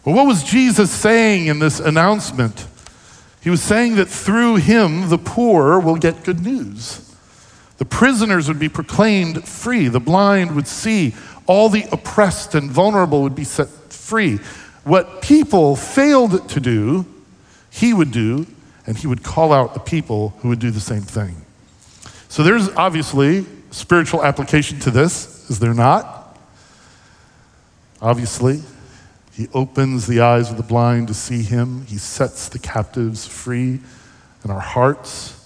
Well, 0.04 0.14
what 0.14 0.26
was 0.26 0.44
Jesus 0.44 0.90
saying 0.90 1.46
in 1.46 1.58
this 1.58 1.80
announcement? 1.80 2.66
He 3.40 3.50
was 3.50 3.60
saying 3.60 3.96
that 3.96 4.06
through 4.06 4.56
him, 4.56 5.08
the 5.08 5.18
poor 5.18 5.80
will 5.80 5.96
get 5.96 6.22
good 6.22 6.44
news. 6.44 7.12
The 7.78 7.84
prisoners 7.84 8.46
would 8.46 8.60
be 8.60 8.68
proclaimed 8.68 9.48
free. 9.48 9.88
The 9.88 9.98
blind 9.98 10.54
would 10.54 10.68
see. 10.68 11.14
All 11.46 11.68
the 11.68 11.84
oppressed 11.90 12.54
and 12.54 12.70
vulnerable 12.70 13.22
would 13.22 13.34
be 13.34 13.42
set 13.42 13.68
free. 13.68 14.38
What 14.84 15.20
people 15.20 15.74
failed 15.74 16.48
to 16.50 16.60
do, 16.60 17.04
he 17.68 17.92
would 17.92 18.12
do, 18.12 18.46
and 18.86 18.96
he 18.96 19.08
would 19.08 19.24
call 19.24 19.52
out 19.52 19.74
the 19.74 19.80
people 19.80 20.34
who 20.38 20.48
would 20.50 20.60
do 20.60 20.70
the 20.70 20.80
same 20.80 21.02
thing. 21.02 21.34
So 22.28 22.44
there's 22.44 22.68
obviously 22.70 23.44
spiritual 23.72 24.24
application 24.24 24.78
to 24.80 24.92
this, 24.92 25.50
is 25.50 25.58
there 25.58 25.74
not? 25.74 26.21
Obviously. 28.02 28.60
He 29.32 29.48
opens 29.54 30.06
the 30.06 30.20
eyes 30.20 30.50
of 30.50 30.58
the 30.58 30.62
blind 30.62 31.08
to 31.08 31.14
see 31.14 31.42
him. 31.42 31.86
He 31.86 31.96
sets 31.96 32.48
the 32.48 32.58
captives 32.58 33.26
free 33.26 33.80
in 34.44 34.50
our 34.50 34.60
hearts. 34.60 35.38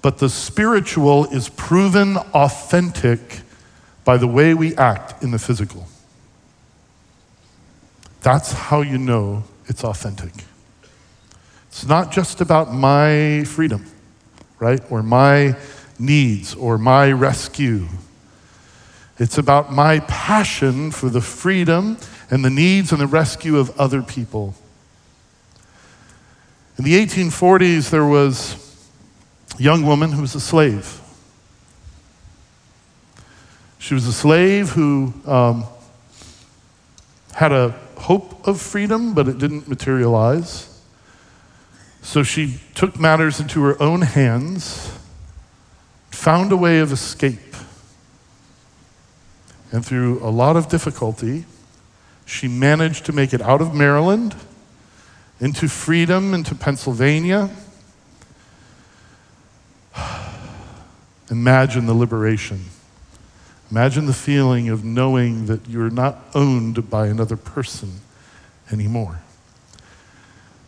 But 0.00 0.18
the 0.18 0.30
spiritual 0.30 1.26
is 1.26 1.50
proven 1.50 2.16
authentic 2.16 3.40
by 4.04 4.16
the 4.16 4.26
way 4.26 4.54
we 4.54 4.74
act 4.76 5.22
in 5.22 5.32
the 5.32 5.38
physical. 5.38 5.86
That's 8.22 8.52
how 8.52 8.80
you 8.80 8.96
know 8.96 9.44
it's 9.66 9.84
authentic. 9.84 10.32
It's 11.68 11.86
not 11.86 12.10
just 12.10 12.40
about 12.40 12.72
my 12.72 13.44
freedom, 13.44 13.84
right? 14.58 14.80
Or 14.90 15.02
my 15.02 15.56
needs 15.98 16.54
or 16.54 16.78
my 16.78 17.12
rescue. 17.12 17.86
It's 19.18 19.38
about 19.38 19.72
my 19.72 20.00
passion 20.00 20.90
for 20.90 21.08
the 21.08 21.20
freedom 21.20 21.98
and 22.30 22.44
the 22.44 22.50
needs 22.50 22.90
and 22.90 23.00
the 23.00 23.06
rescue 23.06 23.56
of 23.58 23.78
other 23.78 24.02
people. 24.02 24.54
In 26.78 26.84
the 26.84 26.94
1840s, 26.94 27.90
there 27.90 28.04
was 28.04 28.56
a 29.58 29.62
young 29.62 29.86
woman 29.86 30.10
who 30.10 30.22
was 30.22 30.34
a 30.34 30.40
slave. 30.40 31.00
She 33.78 33.94
was 33.94 34.06
a 34.06 34.12
slave 34.12 34.70
who 34.70 35.12
um, 35.26 35.64
had 37.34 37.52
a 37.52 37.70
hope 37.98 38.48
of 38.48 38.60
freedom, 38.60 39.14
but 39.14 39.28
it 39.28 39.38
didn't 39.38 39.68
materialize. 39.68 40.82
So 42.02 42.22
she 42.22 42.58
took 42.74 42.98
matters 42.98 43.38
into 43.38 43.62
her 43.62 43.80
own 43.80 44.02
hands, 44.02 44.90
found 46.10 46.50
a 46.50 46.56
way 46.56 46.80
of 46.80 46.90
escape. 46.90 47.38
And 49.74 49.84
through 49.84 50.20
a 50.22 50.30
lot 50.30 50.56
of 50.56 50.68
difficulty, 50.68 51.46
she 52.24 52.46
managed 52.46 53.06
to 53.06 53.12
make 53.12 53.34
it 53.34 53.42
out 53.42 53.60
of 53.60 53.74
Maryland 53.74 54.36
into 55.40 55.66
freedom, 55.68 56.32
into 56.32 56.54
Pennsylvania. 56.54 57.50
Imagine 61.28 61.86
the 61.86 61.92
liberation. 61.92 62.66
Imagine 63.68 64.06
the 64.06 64.12
feeling 64.12 64.68
of 64.68 64.84
knowing 64.84 65.46
that 65.46 65.68
you're 65.68 65.90
not 65.90 66.22
owned 66.36 66.88
by 66.88 67.08
another 67.08 67.36
person 67.36 67.94
anymore. 68.70 69.22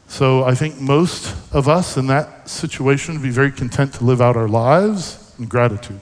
So 0.08 0.42
I 0.42 0.56
think 0.56 0.80
most 0.80 1.32
of 1.54 1.68
us 1.68 1.96
in 1.96 2.08
that 2.08 2.48
situation 2.48 3.14
would 3.14 3.22
be 3.22 3.30
very 3.30 3.52
content 3.52 3.94
to 3.94 4.04
live 4.04 4.20
out 4.20 4.36
our 4.36 4.48
lives 4.48 5.32
in 5.38 5.46
gratitude. 5.46 6.00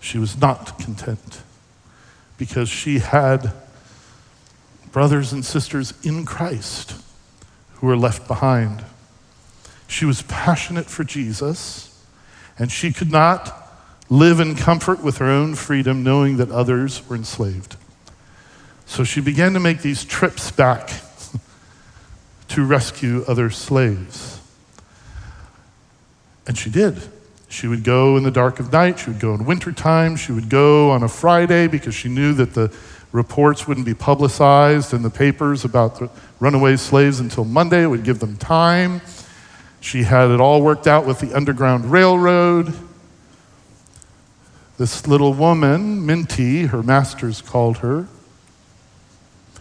She 0.00 0.18
was 0.18 0.40
not 0.40 0.78
content 0.78 1.42
because 2.36 2.68
she 2.68 3.00
had 3.00 3.52
brothers 4.92 5.32
and 5.32 5.44
sisters 5.44 5.92
in 6.02 6.24
Christ 6.24 6.94
who 7.74 7.86
were 7.86 7.96
left 7.96 8.26
behind. 8.26 8.84
She 9.86 10.04
was 10.04 10.22
passionate 10.22 10.86
for 10.86 11.04
Jesus, 11.04 12.04
and 12.58 12.70
she 12.70 12.92
could 12.92 13.10
not 13.10 13.54
live 14.08 14.40
in 14.40 14.54
comfort 14.54 15.02
with 15.02 15.18
her 15.18 15.26
own 15.26 15.54
freedom, 15.54 16.02
knowing 16.02 16.38
that 16.38 16.50
others 16.50 17.06
were 17.08 17.16
enslaved. 17.16 17.76
So 18.86 19.04
she 19.04 19.20
began 19.20 19.52
to 19.52 19.60
make 19.60 19.82
these 19.82 20.04
trips 20.04 20.50
back 20.50 20.90
to 22.48 22.64
rescue 22.64 23.24
other 23.28 23.50
slaves. 23.50 24.40
And 26.46 26.56
she 26.56 26.70
did. 26.70 27.02
She 27.48 27.66
would 27.66 27.82
go 27.82 28.16
in 28.16 28.24
the 28.24 28.30
dark 28.30 28.60
of 28.60 28.72
night, 28.72 28.98
she 28.98 29.10
would 29.10 29.20
go 29.20 29.34
in 29.34 29.44
wintertime, 29.44 30.16
she 30.16 30.32
would 30.32 30.50
go 30.50 30.90
on 30.90 31.02
a 31.02 31.08
Friday 31.08 31.66
because 31.66 31.94
she 31.94 32.08
knew 32.08 32.34
that 32.34 32.52
the 32.52 32.72
reports 33.10 33.66
wouldn't 33.66 33.86
be 33.86 33.94
publicized 33.94 34.92
in 34.92 35.02
the 35.02 35.10
papers 35.10 35.64
about 35.64 35.98
the 35.98 36.10
runaway 36.40 36.76
slaves 36.76 37.20
until 37.20 37.44
Monday. 37.44 37.84
It 37.84 37.86
would 37.86 38.04
give 38.04 38.18
them 38.18 38.36
time. 38.36 39.00
She 39.80 40.02
had 40.02 40.30
it 40.30 40.40
all 40.40 40.60
worked 40.60 40.86
out 40.86 41.06
with 41.06 41.20
the 41.20 41.34
Underground 41.34 41.90
Railroad. 41.90 42.74
This 44.76 45.06
little 45.06 45.32
woman, 45.32 46.04
Minty, 46.04 46.66
her 46.66 46.82
masters 46.82 47.40
called 47.40 47.78
her, 47.78 48.06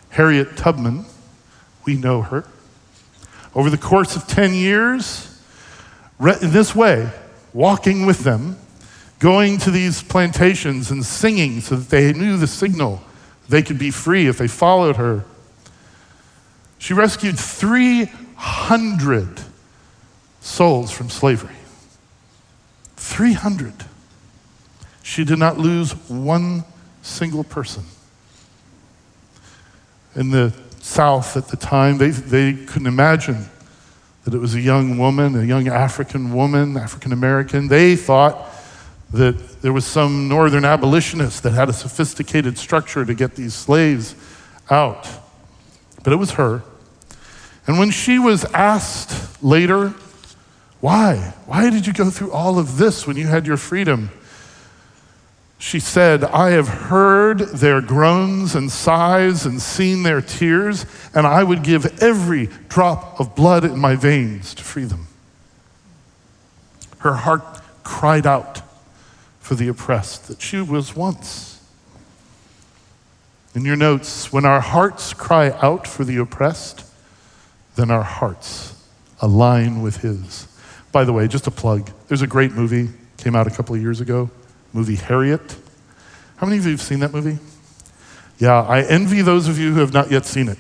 Harriet 0.09 0.57
Tubman, 0.57 1.05
we 1.85 1.95
know 1.95 2.21
her. 2.21 2.45
Over 3.55 3.69
the 3.69 3.77
course 3.77 4.15
of 4.15 4.27
10 4.27 4.53
years, 4.53 5.41
in 6.19 6.51
this 6.51 6.75
way, 6.75 7.09
walking 7.57 8.05
with 8.05 8.19
them, 8.19 8.55
going 9.17 9.57
to 9.57 9.71
these 9.71 10.03
plantations 10.03 10.91
and 10.91 11.03
singing 11.03 11.59
so 11.59 11.75
that 11.75 11.89
they 11.89 12.13
knew 12.13 12.37
the 12.37 12.45
signal. 12.45 13.01
They 13.49 13.63
could 13.63 13.79
be 13.79 13.89
free 13.89 14.27
if 14.27 14.37
they 14.37 14.47
followed 14.47 14.97
her. 14.97 15.25
She 16.77 16.93
rescued 16.93 17.39
300 17.39 19.41
souls 20.39 20.91
from 20.91 21.09
slavery. 21.09 21.55
300. 22.95 23.73
She 25.01 25.25
did 25.25 25.39
not 25.39 25.57
lose 25.57 25.93
one 26.07 26.63
single 27.01 27.43
person. 27.43 27.85
In 30.13 30.29
the 30.29 30.53
South 30.79 31.35
at 31.35 31.47
the 31.47 31.57
time, 31.57 31.97
they, 31.97 32.11
they 32.11 32.53
couldn't 32.53 32.85
imagine 32.85 33.49
that 34.27 34.35
it 34.35 34.39
was 34.39 34.55
a 34.55 34.59
young 34.59 34.97
woman, 34.97 35.39
a 35.39 35.43
young 35.45 35.69
African 35.69 36.33
woman, 36.33 36.75
African 36.75 37.13
American. 37.13 37.69
They 37.69 37.95
thought 37.95 38.45
that 39.13 39.61
there 39.61 39.71
was 39.71 39.85
some 39.85 40.27
northern 40.27 40.65
abolitionist 40.65 41.43
that 41.43 41.53
had 41.53 41.69
a 41.69 41.73
sophisticated 41.73 42.57
structure 42.57 43.05
to 43.05 43.13
get 43.13 43.35
these 43.35 43.53
slaves 43.53 44.15
out. 44.69 45.07
But 46.03 46.11
it 46.11 46.17
was 46.17 46.31
her. 46.31 46.61
And 47.67 47.79
when 47.79 47.89
she 47.89 48.19
was 48.19 48.43
asked 48.53 49.41
later, 49.41 49.93
why? 50.81 51.33
Why 51.45 51.69
did 51.69 51.87
you 51.87 51.93
go 51.93 52.09
through 52.09 52.33
all 52.33 52.59
of 52.59 52.77
this 52.77 53.07
when 53.07 53.15
you 53.15 53.27
had 53.27 53.47
your 53.47 53.55
freedom? 53.55 54.09
She 55.59 55.79
said, 55.79 56.23
I 56.23 56.51
have 56.51 56.67
heard 56.67 57.39
their 57.39 57.81
groans 57.81 58.53
and 58.53 58.71
sighs 58.71 59.45
and 59.45 59.61
seen 59.61 60.03
their 60.03 60.21
tears, 60.21 60.85
and 61.15 61.25
I 61.25 61.43
would 61.43 61.63
give 61.63 62.01
every 62.01 62.49
drop 62.69 63.19
of 63.19 63.35
blood 63.35 63.65
in 63.65 63.79
my 63.79 63.95
veins 63.95 64.53
to 64.53 64.63
free 64.63 64.85
them. 64.85 65.07
Her 66.99 67.13
heart 67.13 67.61
cried 67.83 68.27
out 68.27 68.61
for 69.39 69.55
the 69.55 69.67
oppressed 69.67 70.27
that 70.27 70.41
she 70.41 70.61
was 70.61 70.95
once. 70.95 71.59
In 73.55 73.65
your 73.65 73.75
notes, 73.75 74.31
when 74.31 74.45
our 74.45 74.59
hearts 74.59 75.13
cry 75.13 75.49
out 75.61 75.87
for 75.87 76.03
the 76.03 76.17
oppressed, 76.17 76.85
then 77.75 77.89
our 77.89 78.03
hearts 78.03 78.75
align 79.19 79.81
with 79.81 79.97
His. 79.97 80.47
By 80.91 81.05
the 81.05 81.13
way, 81.13 81.27
just 81.27 81.47
a 81.47 81.51
plug. 81.51 81.89
There's 82.07 82.21
a 82.21 82.27
great 82.27 82.51
movie, 82.51 82.89
came 83.17 83.35
out 83.35 83.47
a 83.47 83.49
couple 83.49 83.73
of 83.73 83.81
years 83.81 83.99
ago, 83.99 84.29
movie 84.77 84.95
Harriet. 84.95 85.57
How 86.35 86.45
many 86.45 86.59
of 86.59 86.65
you 86.65 86.71
have 86.71 86.81
seen 86.81 86.99
that 86.99 87.11
movie? 87.11 87.39
Yeah, 88.37 88.61
I 88.61 88.83
envy 88.83 89.23
those 89.23 89.47
of 89.47 89.57
you 89.57 89.73
who 89.73 89.79
have 89.79 89.91
not 89.91 90.11
yet 90.11 90.23
seen 90.23 90.47
it 90.49 90.59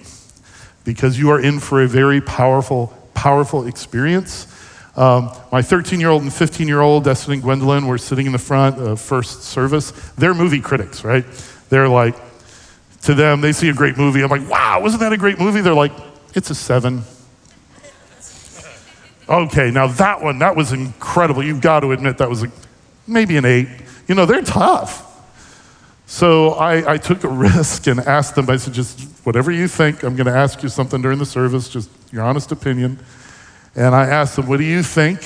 because 0.83 1.19
you 1.19 1.29
are 1.29 1.39
in 1.39 1.59
for 1.59 1.83
a 1.83 1.87
very 1.87 2.19
powerful, 2.19 2.87
powerful 3.13 3.67
experience. 3.67 4.47
Um, 4.95 5.29
my 5.51 5.61
13 5.61 5.99
year 5.99 6.09
old 6.09 6.23
and 6.23 6.33
15 6.33 6.67
year 6.67 6.81
old, 6.81 7.03
Destin 7.03 7.33
and 7.33 7.43
Gwendolyn, 7.43 7.85
were 7.85 7.99
sitting 7.99 8.25
in 8.25 8.31
the 8.31 8.39
front 8.39 8.79
of 8.79 8.99
first 8.99 9.43
service. 9.43 9.91
They're 10.17 10.33
movie 10.33 10.61
critics, 10.61 11.03
right? 11.03 11.25
They're 11.69 11.87
like, 11.87 12.15
to 13.03 13.13
them, 13.13 13.41
they 13.41 13.51
see 13.51 13.69
a 13.69 13.73
great 13.73 13.97
movie. 13.97 14.23
I'm 14.23 14.31
like, 14.31 14.49
wow, 14.49 14.81
wasn't 14.81 15.01
that 15.01 15.13
a 15.13 15.17
great 15.17 15.37
movie? 15.37 15.61
They're 15.61 15.75
like, 15.75 15.93
it's 16.33 16.49
a 16.49 16.55
seven. 16.55 17.03
Okay, 19.29 19.71
now 19.71 19.87
that 19.87 20.23
one, 20.23 20.39
that 20.39 20.55
was 20.55 20.71
incredible. 20.71 21.43
You've 21.43 21.59
got 21.59 21.81
to 21.81 21.91
admit 21.91 22.19
that 22.19 22.29
was 22.29 22.43
a, 22.43 22.51
maybe 23.05 23.35
an 23.35 23.43
eight. 23.43 23.67
You 24.07 24.15
know, 24.15 24.25
they're 24.25 24.41
tough. 24.41 25.03
So 26.05 26.51
I, 26.51 26.93
I 26.93 26.97
took 26.97 27.23
a 27.23 27.27
risk 27.29 27.87
and 27.87 27.99
asked 27.99 28.35
them, 28.35 28.49
I 28.49 28.57
said, 28.57 28.73
just 28.73 28.99
whatever 29.25 29.51
you 29.51 29.67
think, 29.67 30.03
I'm 30.03 30.15
going 30.15 30.27
to 30.27 30.37
ask 30.37 30.63
you 30.63 30.69
something 30.69 31.01
during 31.01 31.19
the 31.19 31.25
service, 31.25 31.69
just 31.69 31.89
your 32.11 32.23
honest 32.23 32.51
opinion. 32.51 32.99
And 33.75 33.93
I 33.93 34.05
asked 34.05 34.37
them, 34.37 34.47
what 34.47 34.57
do 34.57 34.63
you 34.63 34.81
think 34.81 35.19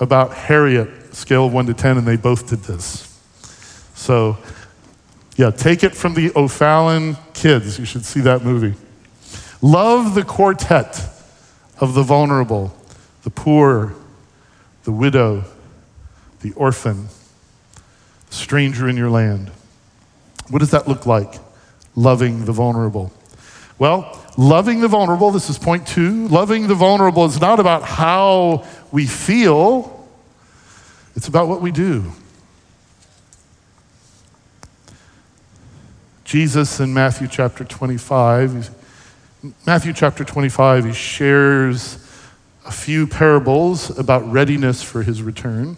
about 0.00 0.34
Harriet, 0.34 1.14
scale 1.14 1.46
of 1.46 1.52
one 1.52 1.66
to 1.66 1.74
10? 1.74 1.98
And 1.98 2.06
they 2.06 2.16
both 2.16 2.48
did 2.48 2.60
this. 2.60 3.10
So, 3.94 4.38
yeah, 5.36 5.50
take 5.50 5.84
it 5.84 5.94
from 5.94 6.14
the 6.14 6.32
O'Fallon 6.34 7.16
kids. 7.34 7.78
You 7.78 7.84
should 7.84 8.04
see 8.04 8.20
that 8.22 8.42
movie. 8.42 8.74
Love 9.60 10.14
the 10.14 10.24
quartet 10.24 11.00
of 11.80 11.94
the 11.94 12.02
vulnerable, 12.02 12.74
the 13.22 13.30
poor, 13.30 13.94
the 14.84 14.92
widow, 14.92 15.44
the 16.40 16.52
orphan, 16.52 17.08
stranger 18.34 18.88
in 18.88 18.96
your 18.96 19.10
land. 19.10 19.50
What 20.50 20.58
does 20.58 20.70
that 20.72 20.88
look 20.88 21.06
like? 21.06 21.34
Loving 21.96 22.44
the 22.44 22.52
vulnerable. 22.52 23.12
Well, 23.78 24.20
loving 24.36 24.80
the 24.80 24.88
vulnerable, 24.88 25.30
this 25.30 25.48
is 25.48 25.58
point 25.58 25.86
two. 25.86 26.28
Loving 26.28 26.66
the 26.66 26.74
vulnerable 26.74 27.24
is 27.24 27.40
not 27.40 27.60
about 27.60 27.82
how 27.82 28.64
we 28.92 29.06
feel, 29.06 30.08
it's 31.16 31.28
about 31.28 31.48
what 31.48 31.60
we 31.60 31.70
do. 31.70 32.12
Jesus 36.24 36.80
in 36.80 36.92
Matthew 36.92 37.28
chapter 37.28 37.64
25, 37.64 38.74
Matthew 39.66 39.92
chapter 39.92 40.24
25, 40.24 40.86
he 40.86 40.92
shares 40.92 41.98
a 42.64 42.72
few 42.72 43.06
parables 43.06 43.96
about 43.98 44.26
readiness 44.30 44.82
for 44.82 45.02
his 45.02 45.22
return. 45.22 45.76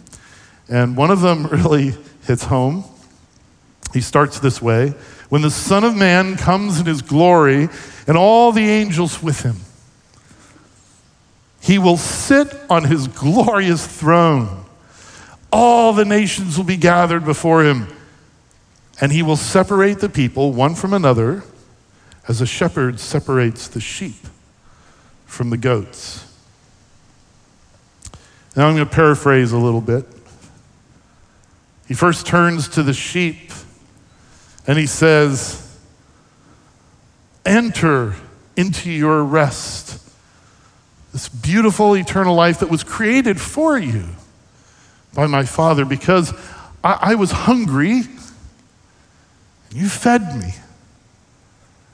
And 0.69 0.95
one 0.95 1.11
of 1.11 1.21
them 1.21 1.45
really 1.51 1.95
hits 2.27 2.45
home. 2.45 2.83
He 3.93 4.01
starts 4.01 4.39
this 4.39 4.61
way 4.61 4.89
When 5.29 5.41
the 5.41 5.51
Son 5.51 5.83
of 5.83 5.95
Man 5.95 6.35
comes 6.35 6.79
in 6.79 6.85
his 6.85 7.01
glory 7.01 7.69
and 8.05 8.17
all 8.17 8.51
the 8.51 8.67
angels 8.69 9.23
with 9.23 9.41
him, 9.41 9.57
he 11.61 11.77
will 11.77 11.97
sit 11.97 12.53
on 12.69 12.85
his 12.85 13.07
glorious 13.07 13.85
throne. 13.85 14.65
All 15.51 15.93
the 15.93 16.05
nations 16.05 16.57
will 16.57 16.65
be 16.65 16.77
gathered 16.77 17.25
before 17.25 17.63
him, 17.63 17.87
and 19.01 19.11
he 19.11 19.23
will 19.23 19.37
separate 19.37 19.99
the 19.99 20.09
people 20.09 20.53
one 20.53 20.75
from 20.75 20.93
another 20.93 21.43
as 22.27 22.41
a 22.41 22.45
shepherd 22.45 22.99
separates 22.99 23.67
the 23.67 23.79
sheep 23.79 24.27
from 25.25 25.49
the 25.49 25.57
goats. 25.57 26.25
Now 28.55 28.67
I'm 28.67 28.75
going 28.75 28.87
to 28.87 28.93
paraphrase 28.93 29.51
a 29.51 29.57
little 29.57 29.81
bit. 29.81 30.05
He 31.87 31.93
first 31.93 32.27
turns 32.27 32.67
to 32.69 32.83
the 32.83 32.93
sheep 32.93 33.51
and 34.65 34.77
he 34.77 34.85
says, 34.85 35.63
Enter 37.45 38.15
into 38.57 38.91
your 38.91 39.23
rest, 39.23 40.05
this 41.13 41.29
beautiful 41.29 41.95
eternal 41.95 42.35
life 42.35 42.59
that 42.59 42.69
was 42.69 42.83
created 42.83 43.39
for 43.39 43.77
you 43.77 44.03
by 45.13 45.27
my 45.27 45.45
Father, 45.45 45.85
because 45.85 46.33
I, 46.83 46.97
I 47.01 47.15
was 47.15 47.31
hungry 47.31 48.01
and 49.69 49.73
you 49.73 49.87
fed 49.87 50.35
me. 50.35 50.53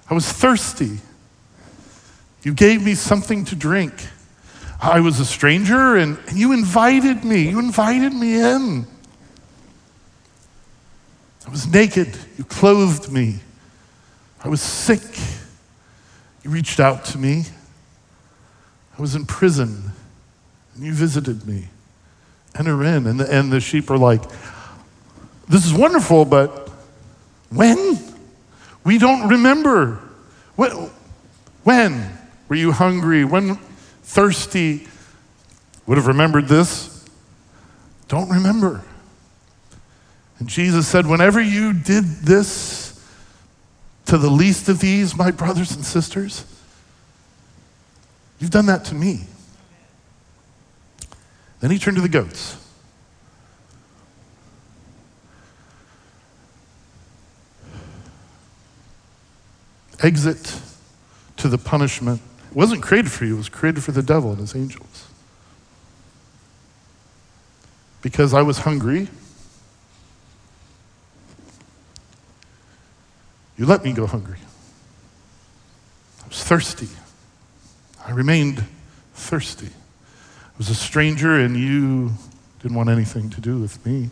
I 0.09 0.15
was 0.15 0.31
thirsty. 0.31 0.97
You 2.41 2.53
gave 2.53 2.83
me 2.83 2.95
something 2.95 3.45
to 3.45 3.55
drink. 3.55 3.93
I 4.81 4.99
was 4.99 5.19
a 5.19 5.25
stranger 5.25 5.95
and, 5.95 6.17
and 6.27 6.37
you 6.37 6.51
invited 6.51 7.23
me. 7.23 7.49
You 7.49 7.59
invited 7.59 8.11
me 8.13 8.39
in. 8.39 8.87
I 11.45 11.49
was 11.49 11.67
naked. 11.67 12.17
You 12.37 12.43
clothed 12.43 13.11
me. 13.11 13.39
I 14.43 14.49
was 14.49 14.61
sick. 14.61 15.01
You 16.43 16.49
reached 16.49 16.79
out 16.79 17.05
to 17.05 17.17
me. 17.17 17.43
I 18.97 19.01
was 19.01 19.15
in 19.15 19.25
prison 19.25 19.91
and 20.75 20.83
you 20.83 20.93
visited 20.93 21.47
me. 21.47 21.65
Enter 22.55 22.83
in. 22.83 23.07
And 23.07 23.19
the, 23.19 23.31
and 23.31 23.51
the 23.51 23.59
sheep 23.59 23.89
are 23.89 23.97
like, 23.97 24.21
This 25.47 25.65
is 25.65 25.73
wonderful, 25.73 26.25
but 26.25 26.69
when? 27.49 27.97
We 28.83 28.97
don't 28.97 29.29
remember. 29.29 29.99
When? 30.55 30.89
when 31.63 32.17
were 32.47 32.55
you 32.55 32.71
hungry? 32.71 33.23
When 33.23 33.55
thirsty? 34.03 34.87
Would 35.85 35.97
have 35.97 36.07
remembered 36.07 36.47
this. 36.47 37.05
Don't 38.07 38.29
remember. 38.29 38.83
And 40.43 40.49
Jesus 40.49 40.89
said, 40.89 41.07
Whenever 41.07 41.39
you 41.39 41.71
did 41.71 42.03
this 42.03 43.01
to 44.07 44.17
the 44.17 44.29
least 44.29 44.67
of 44.67 44.81
these, 44.81 45.15
my 45.15 45.31
brothers 45.31 45.71
and 45.73 45.85
sisters, 45.85 46.43
you've 48.39 48.51
done 48.51 48.65
that 48.65 48.83
to 48.83 48.93
me. 48.93 49.21
Then 51.61 51.71
he 51.71 51.79
turned 51.79 51.95
to 51.95 52.01
the 52.01 52.09
goats. 52.09 52.57
Exit 60.01 60.59
to 61.37 61.47
the 61.47 61.57
punishment. 61.57 62.19
It 62.51 62.57
wasn't 62.57 62.83
created 62.83 63.13
for 63.13 63.23
you, 63.23 63.35
it 63.35 63.37
was 63.37 63.47
created 63.47 63.81
for 63.81 63.93
the 63.93 64.03
devil 64.03 64.31
and 64.31 64.41
his 64.41 64.57
angels. 64.57 65.07
Because 68.01 68.33
I 68.33 68.41
was 68.41 68.57
hungry, 68.57 69.07
You 73.57 73.65
let 73.65 73.83
me 73.83 73.93
go 73.93 74.07
hungry. 74.07 74.39
I 76.23 76.27
was 76.27 76.43
thirsty. 76.43 76.89
I 78.05 78.11
remained 78.11 78.63
thirsty. 79.13 79.67
I 79.67 80.57
was 80.57 80.69
a 80.69 80.75
stranger, 80.75 81.39
and 81.39 81.55
you 81.55 82.11
didn't 82.61 82.75
want 82.75 82.89
anything 82.89 83.29
to 83.31 83.41
do 83.41 83.59
with 83.59 83.85
me. 83.85 84.09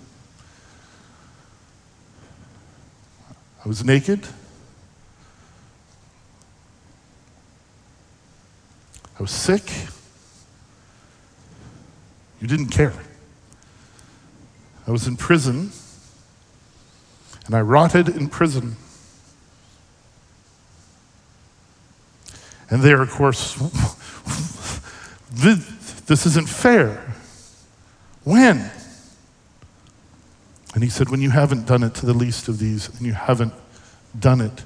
I 3.64 3.68
was 3.68 3.84
naked. 3.84 4.28
I 9.20 9.22
was 9.22 9.32
sick. 9.32 9.72
You 12.40 12.48
didn't 12.48 12.70
care. 12.70 12.94
I 14.88 14.92
was 14.92 15.06
in 15.08 15.16
prison, 15.16 15.72
and 17.46 17.56
I 17.56 17.62
rotted 17.62 18.10
in 18.10 18.30
prison. 18.30 18.78
And 22.72 22.82
there, 22.82 23.02
of 23.02 23.12
course, 23.12 23.56
this 25.34 26.26
isn't 26.26 26.48
fair. 26.48 27.14
When? 28.24 28.72
And 30.74 30.84
he 30.84 30.90
said, 30.90 31.10
When 31.10 31.22
you 31.22 31.32
haven't 31.32 31.68
done 31.68 31.84
it 31.84 31.94
to 31.96 32.06
the 32.06 32.14
least 32.14 32.48
of 32.48 32.60
these, 32.60 32.88
and 32.88 33.02
you 33.02 33.14
haven't 33.14 33.54
done 34.18 34.40
it 34.40 34.64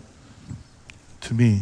to 1.21 1.33
me. 1.33 1.61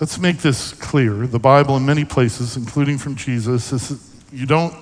Let's 0.00 0.18
make 0.18 0.38
this 0.38 0.72
clear. 0.72 1.26
The 1.26 1.38
Bible, 1.38 1.76
in 1.76 1.84
many 1.84 2.04
places, 2.04 2.56
including 2.56 2.98
from 2.98 3.16
Jesus, 3.16 3.72
is 3.72 4.14
you 4.32 4.46
don't 4.46 4.74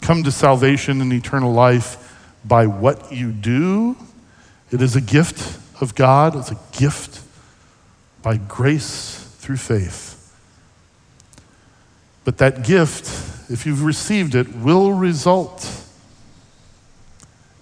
come 0.00 0.24
to 0.24 0.32
salvation 0.32 1.00
and 1.00 1.12
eternal 1.12 1.52
life 1.52 2.18
by 2.44 2.66
what 2.66 3.12
you 3.12 3.30
do. 3.30 3.96
It 4.70 4.82
is 4.82 4.96
a 4.96 5.00
gift 5.00 5.60
of 5.80 5.94
God, 5.94 6.34
it's 6.34 6.50
a 6.50 6.58
gift 6.72 7.20
by 8.24 8.38
grace 8.38 9.36
through 9.38 9.58
faith. 9.58 10.34
But 12.24 12.38
that 12.38 12.64
gift, 12.64 13.04
if 13.50 13.66
you've 13.66 13.84
received 13.84 14.34
it, 14.34 14.56
will 14.56 14.94
result 14.94 15.84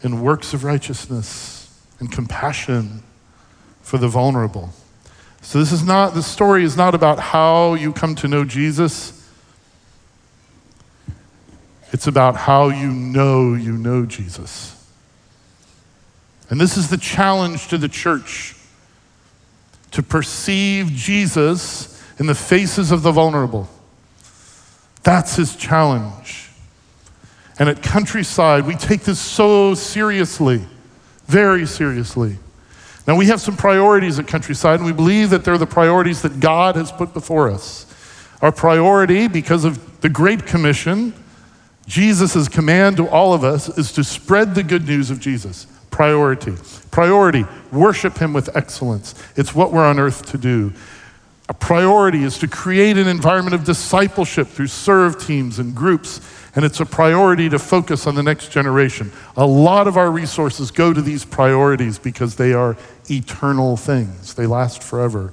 in 0.03 0.23
works 0.23 0.55
of 0.55 0.63
righteousness 0.63 1.69
and 1.99 2.11
compassion 2.13 3.03
for 3.83 3.99
the 3.99 4.07
vulnerable. 4.07 4.71
So 5.43 5.59
this 5.59 5.73
is 5.73 5.83
not 5.83 6.15
the 6.15 6.23
story 6.23 6.63
is 6.63 6.77
not 6.77 6.95
about 6.95 7.19
how 7.19 7.75
you 7.75 7.93
come 7.93 8.15
to 8.17 8.29
know 8.29 8.45
Jesus. 8.45 9.19
It's 11.93 12.07
about 12.07 12.37
how 12.37 12.69
you 12.69 12.89
know 12.89 13.55
you 13.55 13.73
know 13.73 14.07
Jesus. 14.07 14.79
And 16.49 16.61
this 16.61 16.77
is 16.77 16.89
the 16.89 16.97
challenge 16.97 17.67
to 17.69 17.79
the 17.79 17.89
church 17.89 18.55
to 19.93 20.03
perceive 20.03 20.89
Jesus 20.89 22.03
in 22.19 22.27
the 22.27 22.35
faces 22.35 22.91
of 22.91 23.03
the 23.03 23.13
vulnerable. 23.13 23.69
That's 25.03 25.37
his 25.37 25.57
challenge. 25.57 26.51
And 27.59 27.69
at 27.69 27.83
Countryside, 27.83 28.67
we 28.67 28.75
take 28.75 29.03
this 29.03 29.21
so 29.21 29.75
seriously, 29.75 30.65
very 31.27 31.67
seriously. 31.67 32.39
Now, 33.07 33.17
we 33.17 33.27
have 33.27 33.41
some 33.41 33.57
priorities 33.57 34.19
at 34.19 34.27
Countryside, 34.27 34.79
and 34.79 34.87
we 34.87 34.93
believe 34.93 35.31
that 35.31 35.45
they're 35.45 35.59
the 35.59 35.67
priorities 35.67 36.23
that 36.23 36.41
God 36.41 36.77
has 36.77 36.93
put 36.93 37.13
before 37.13 37.51
us. 37.51 37.87
Our 38.41 38.53
priority, 38.53 39.29
because 39.29 39.65
of 39.65 40.01
the 40.01 40.09
Great 40.09 40.47
Commission, 40.47 41.13
Jesus' 41.87 42.49
command 42.49 42.97
to 42.99 43.09
all 43.09 43.35
of 43.35 43.45
us 43.45 43.69
is 43.77 43.93
to 43.93 44.05
spread 44.05 44.55
the 44.55 44.63
good 44.63 44.87
news 44.87 45.11
of 45.11 45.21
Jesus. 45.21 45.67
Priority. 45.93 46.55
Priority, 46.91 47.45
worship 47.71 48.19
Him 48.19 48.33
with 48.33 48.55
excellence. 48.57 49.15
It's 49.37 49.55
what 49.55 49.73
we're 49.73 49.85
on 49.85 50.01
earth 50.01 50.27
to 50.33 50.39
do. 50.39 50.73
A 51.49 51.55
priority 51.55 52.25
is 52.25 52.39
to 52.39 52.49
create 52.49 52.97
an 52.97 53.07
environment 53.07 53.55
of 53.55 53.65
discipleship 53.65 54.49
through 54.49 54.69
serve 54.69 55.25
teams 55.25 55.59
and 55.59 55.75
groups, 55.75 56.21
and 56.57 56.65
it's 56.65 56.81
a 56.81 56.87
priority 56.87 57.49
to 57.51 57.59
focus 57.59 58.07
on 58.07 58.15
the 58.15 58.23
next 58.23 58.51
generation. 58.51 59.13
A 59.37 59.47
lot 59.47 59.87
of 59.87 59.97
our 59.97 60.11
resources 60.11 60.71
go 60.71 60.95
to 60.95 61.03
these 61.03 61.25
priorities 61.25 61.99
because 61.99 62.37
they 62.37 62.55
are 62.55 62.77
eternal 63.11 63.77
things, 63.77 64.35
they 64.35 64.47
last 64.47 64.83
forever. 64.83 65.33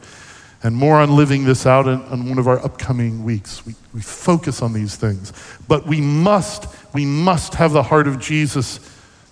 And 0.61 0.75
more 0.75 0.97
on 0.97 1.15
living 1.15 1.45
this 1.45 1.65
out 1.65 1.87
in, 1.87 2.01
in 2.11 2.27
one 2.27 2.37
of 2.37 2.49
our 2.49 2.59
upcoming 2.59 3.23
weeks. 3.23 3.65
We, 3.65 3.75
we 3.93 4.01
focus 4.01 4.61
on 4.61 4.73
these 4.73 4.97
things. 4.97 5.31
But 5.69 5.87
we 5.87 6.01
must, 6.01 6.67
we 6.93 7.05
must 7.05 7.53
have 7.55 7.71
the 7.71 7.83
heart 7.83 8.09
of 8.09 8.19
Jesus 8.19 8.81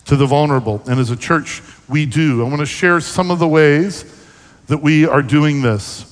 to 0.08 0.16
the 0.16 0.26
vulnerable. 0.26 0.82
And 0.88 1.00
as 1.00 1.12
a 1.12 1.16
church, 1.16 1.62
we 1.88 2.06
do. 2.06 2.46
I 2.46 2.50
want 2.50 2.60
to 2.60 2.66
share 2.66 3.00
some 3.00 3.30
of 3.32 3.40
the 3.40 3.48
ways 3.48 4.06
that 4.68 4.80
we 4.80 5.06
are 5.06 5.22
doing 5.22 5.62
this. 5.62 6.04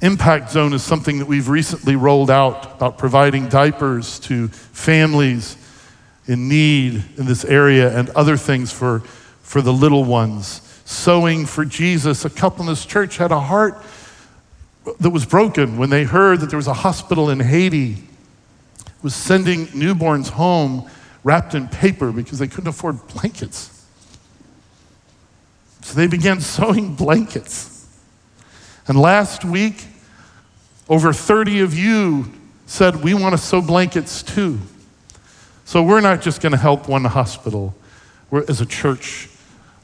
Impact 0.00 0.50
Zone 0.50 0.72
is 0.72 0.82
something 0.82 1.18
that 1.18 1.26
we've 1.26 1.48
recently 1.48 1.96
rolled 1.96 2.30
out 2.30 2.76
about 2.76 2.98
providing 2.98 3.48
diapers 3.48 4.18
to 4.20 4.48
families 4.48 5.56
in 6.26 6.48
need 6.48 7.02
in 7.16 7.26
this 7.26 7.44
area 7.44 7.96
and 7.96 8.10
other 8.10 8.36
things 8.36 8.72
for, 8.72 9.00
for 9.42 9.62
the 9.62 9.72
little 9.72 10.04
ones. 10.04 10.60
Sewing 10.84 11.46
for 11.46 11.64
Jesus. 11.64 12.24
A 12.24 12.30
couple 12.30 12.62
in 12.62 12.68
this 12.68 12.84
church 12.84 13.16
had 13.16 13.30
a 13.30 13.40
heart 13.40 13.82
that 15.00 15.10
was 15.10 15.24
broken 15.24 15.78
when 15.78 15.90
they 15.90 16.04
heard 16.04 16.40
that 16.40 16.50
there 16.50 16.56
was 16.56 16.66
a 16.66 16.74
hospital 16.74 17.30
in 17.30 17.40
Haiti 17.40 17.96
was 19.02 19.14
sending 19.14 19.66
newborns 19.68 20.30
home 20.30 20.88
wrapped 21.24 21.54
in 21.54 21.68
paper 21.68 22.12
because 22.12 22.38
they 22.38 22.48
couldn't 22.48 22.68
afford 22.68 23.06
blankets. 23.08 23.86
So 25.82 25.94
they 25.94 26.06
began 26.06 26.40
sewing 26.42 26.94
blankets. 26.94 27.86
And 28.88 28.98
last 28.98 29.44
week, 29.44 29.86
over 30.88 31.12
30 31.12 31.60
of 31.60 31.74
you 31.74 32.32
said, 32.66 33.02
We 33.02 33.14
want 33.14 33.32
to 33.34 33.38
sew 33.38 33.60
blankets 33.60 34.22
too. 34.22 34.58
So 35.64 35.82
we're 35.82 36.00
not 36.00 36.20
just 36.20 36.42
going 36.42 36.52
to 36.52 36.58
help 36.58 36.88
one 36.88 37.04
hospital. 37.04 37.74
We're, 38.30 38.44
as 38.48 38.60
a 38.60 38.66
church, 38.66 39.28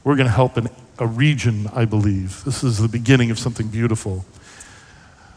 we're 0.03 0.15
going 0.15 0.27
to 0.27 0.33
help 0.33 0.57
in 0.57 0.69
a 0.99 1.07
region, 1.07 1.69
I 1.73 1.85
believe. 1.85 2.43
This 2.43 2.63
is 2.63 2.77
the 2.77 2.87
beginning 2.87 3.31
of 3.31 3.39
something 3.39 3.67
beautiful. 3.67 4.25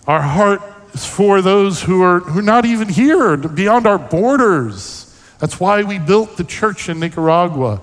Our 0.07 0.21
heart 0.21 0.61
is 0.93 1.07
for 1.07 1.41
those 1.41 1.83
who 1.83 2.03
are, 2.03 2.21
who 2.21 2.41
are 2.41 2.43
not 2.43 2.65
even 2.65 2.89
here, 2.89 3.37
beyond 3.37 3.87
our 3.87 3.99
borders. 3.99 5.02
That's 5.43 5.59
why 5.59 5.83
we 5.83 5.99
built 5.99 6.37
the 6.37 6.45
church 6.45 6.89
in 6.89 7.01
Nicaragua 7.01 7.83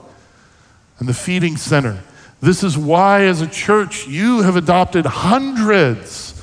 and 0.97 1.09
the 1.09 1.13
feeding 1.13 1.57
center. 1.57 2.01
This 2.39 2.63
is 2.63 2.77
why, 2.77 3.23
as 3.23 3.41
a 3.41 3.47
church, 3.47 4.07
you 4.07 4.43
have 4.43 4.55
adopted 4.55 5.05
hundreds 5.05 6.41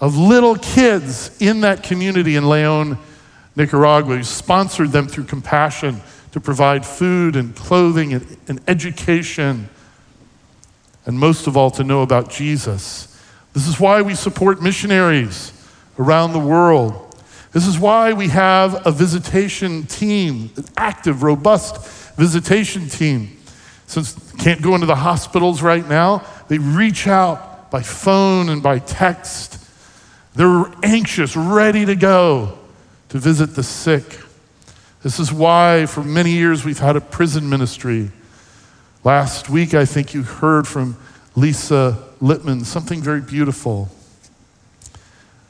of 0.00 0.16
little 0.16 0.56
kids 0.56 1.36
in 1.42 1.60
that 1.60 1.82
community 1.82 2.36
in 2.36 2.48
Leon, 2.48 2.96
Nicaragua. 3.54 4.16
You 4.16 4.22
sponsored 4.22 4.92
them 4.92 5.08
through 5.08 5.24
compassion 5.24 6.00
to 6.32 6.40
provide 6.40 6.86
food 6.86 7.36
and 7.36 7.54
clothing 7.54 8.14
and, 8.14 8.38
and 8.48 8.62
education, 8.66 9.68
and 11.04 11.18
most 11.18 11.46
of 11.46 11.58
all, 11.58 11.70
to 11.72 11.84
know 11.84 12.00
about 12.00 12.30
Jesus. 12.30 13.14
This 13.52 13.68
is 13.68 13.78
why 13.78 14.00
we 14.00 14.14
support 14.14 14.62
missionaries 14.62 15.52
around 15.98 16.32
the 16.32 16.38
world. 16.38 17.05
This 17.56 17.66
is 17.66 17.78
why 17.78 18.12
we 18.12 18.28
have 18.28 18.86
a 18.86 18.92
visitation 18.92 19.86
team, 19.86 20.50
an 20.58 20.66
active, 20.76 21.22
robust 21.22 22.14
visitation 22.14 22.86
team. 22.86 23.38
Since 23.86 24.12
can't 24.34 24.60
go 24.60 24.74
into 24.74 24.86
the 24.86 24.94
hospitals 24.94 25.62
right 25.62 25.88
now, 25.88 26.22
they 26.48 26.58
reach 26.58 27.06
out 27.06 27.70
by 27.70 27.80
phone 27.80 28.50
and 28.50 28.62
by 28.62 28.78
text 28.78 29.58
they're 30.34 30.66
anxious, 30.82 31.34
ready 31.34 31.86
to 31.86 31.96
go 31.96 32.58
to 33.08 33.16
visit 33.16 33.54
the 33.54 33.62
sick. 33.62 34.04
This 35.02 35.18
is 35.18 35.32
why, 35.32 35.86
for 35.86 36.04
many 36.04 36.32
years, 36.32 36.62
we've 36.62 36.78
had 36.78 36.96
a 36.96 37.00
prison 37.00 37.48
ministry. 37.48 38.10
Last 39.02 39.48
week, 39.48 39.72
I 39.72 39.86
think 39.86 40.12
you 40.12 40.24
heard 40.24 40.68
from 40.68 40.98
Lisa 41.34 42.04
Littman 42.20 42.66
something 42.66 43.00
very 43.00 43.22
beautiful 43.22 43.90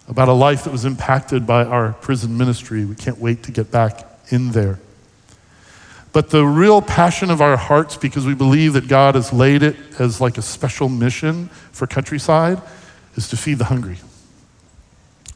about 0.09 0.29
a 0.29 0.33
life 0.33 0.65
that 0.65 0.71
was 0.71 0.85
impacted 0.85 1.47
by 1.47 1.65
our 1.65 1.93
prison 1.95 2.37
ministry. 2.37 2.85
We 2.85 2.95
can't 2.95 3.19
wait 3.19 3.43
to 3.45 3.53
get 3.53 3.71
back 3.71 4.07
in 4.31 4.53
there. 4.53 4.79
But 6.13 6.31
the 6.31 6.47
real 6.47 6.81
passion 6.81 7.31
of 7.31 7.43
our 7.43 7.57
hearts, 7.57 7.97
because 7.97 8.25
we 8.25 8.35
believe 8.35 8.73
that 8.73 8.89
God 8.89 9.17
has 9.17 9.33
laid 9.33 9.63
it 9.63 9.77
as 9.99 10.21
like 10.21 10.39
a 10.39 10.43
special 10.43 10.89
mission 10.89 11.49
for 11.73 11.87
countryside, 11.87 12.63
is 13.17 13.29
to 13.29 13.37
feed 13.37 13.59
the 13.59 13.65
hungry. 13.65 13.99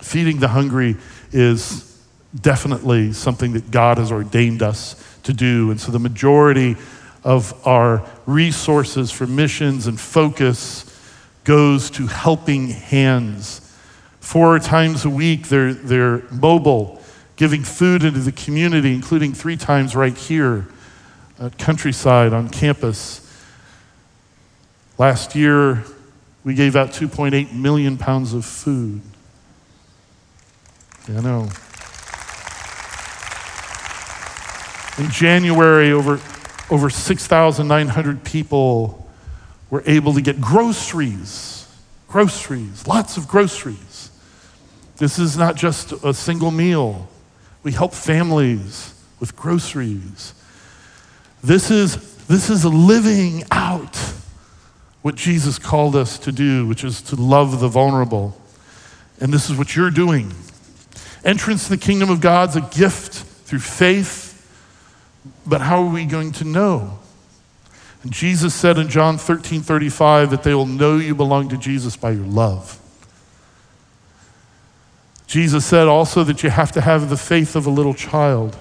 Feeding 0.01 0.39
the 0.39 0.49
hungry 0.49 0.97
is 1.33 1.87
definitely 2.41 3.13
something 3.13 3.53
that 3.53 3.71
God 3.71 3.99
has 3.99 4.11
ordained 4.11 4.63
us 4.63 5.19
to 5.25 5.33
do. 5.33 5.71
And 5.71 5.81
so 5.81 5.93
the 5.93 5.99
majority 5.99 6.77
of 7.25 7.55
our 7.67 8.03
resources 8.25 9.11
for 9.11 9.27
missions 9.27 9.87
and 9.87 10.01
focus 10.01 10.87
goes 11.45 11.91
to 11.91 12.07
helping 12.07 12.69
hands. 12.69 13.70
Four 14.31 14.61
times 14.61 15.05
a 15.05 15.11
week, 15.11 15.49
they're, 15.49 15.75
they're 15.75 16.23
mobile, 16.31 17.03
giving 17.35 17.65
food 17.65 18.05
into 18.05 18.21
the 18.21 18.31
community, 18.31 18.95
including 18.95 19.33
three 19.33 19.57
times 19.57 19.97
right 19.97 20.17
here 20.17 20.69
at 21.41 21.59
Countryside 21.59 22.33
on 22.33 22.49
campus. 22.49 23.29
Last 24.99 25.35
year, 25.35 25.83
we 26.45 26.55
gave 26.55 26.77
out 26.77 26.91
2.8 26.91 27.53
million 27.55 27.99
pounds 27.99 28.33
of 28.33 28.45
food. 28.45 29.01
I 31.09 31.21
know. 31.21 31.49
In 34.97 35.11
January, 35.11 35.91
over, 35.91 36.21
over 36.71 36.89
6,900 36.89 38.23
people 38.23 39.11
were 39.71 39.83
able 39.87 40.15
to 40.15 40.21
get 40.21 40.41
groceries. 40.41 41.67
Groceries, 42.07 42.87
lots 42.87 43.17
of 43.17 43.27
groceries. 43.27 44.11
This 45.01 45.19
is 45.19 45.35
not 45.35 45.57
just 45.57 45.93
a 46.05 46.13
single 46.13 46.51
meal. 46.51 47.09
We 47.63 47.73
help 47.73 47.95
families 47.95 48.93
with 49.19 49.35
groceries. 49.35 50.35
This 51.43 51.71
is, 51.71 52.27
this 52.27 52.51
is 52.51 52.67
living 52.67 53.45
out 53.51 53.97
what 55.01 55.15
Jesus 55.15 55.59
called 55.59 55.97
us 55.97 56.19
to 56.19 56.33
do, 56.33 56.67
which 56.67 56.85
is 56.85 57.01
to 57.01 57.17
love 57.17 57.61
the 57.61 57.69
vulnerable. 57.69 58.39
And 59.21 59.33
this 59.33 59.49
is 59.49 59.57
what 59.57 59.75
you're 59.75 59.91
doing. 59.91 60.35
Entrance 61.25 61.65
to 61.65 61.71
the 61.71 61.79
kingdom 61.79 62.11
of 62.11 62.21
God's 62.21 62.57
a 62.57 62.61
gift 62.61 63.15
through 63.15 63.61
faith, 63.61 64.27
but 65.47 65.63
how 65.63 65.83
are 65.83 65.91
we 65.91 66.05
going 66.05 66.33
to 66.33 66.45
know? 66.45 66.99
And 68.03 68.13
Jesus 68.13 68.55
said 68.55 68.77
in 68.77 68.91
John 68.91 69.17
13 69.17 69.63
35 69.63 70.29
that 70.29 70.43
they 70.43 70.55
will 70.55 70.67
know 70.67 70.99
you 70.99 71.15
belong 71.15 71.49
to 71.49 71.57
Jesus 71.57 71.97
by 71.97 72.11
your 72.11 72.27
love. 72.27 72.80
Jesus 75.31 75.65
said 75.65 75.87
also 75.87 76.25
that 76.25 76.43
you 76.43 76.51
have 76.51 76.73
to 76.73 76.81
have 76.81 77.09
the 77.09 77.17
faith 77.17 77.55
of 77.55 77.65
a 77.65 77.71
little 77.71 77.95
child. 77.95 78.59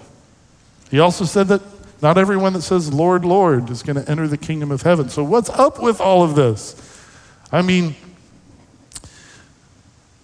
He 0.92 1.00
also 1.00 1.26
said 1.26 1.48
that 1.48 1.64
Not 2.00 2.20
everyone 2.20 2.54
that 2.54 2.62
says, 2.62 2.94
Lord, 2.94 3.26
Lord, 3.26 3.72
is 3.72 3.82
going 3.82 3.96
to 3.96 4.08
enter 4.10 4.28
the 4.28 4.38
kingdom 4.38 4.70
of 4.70 4.84
heaven. 4.84 5.10
So, 5.10 5.24
what's 5.24 5.50
up 5.50 5.82
with 5.82 6.00
all 6.00 6.22
of 6.22 6.36
this? 6.36 6.76
I 7.52 7.64
mean, 7.64 7.96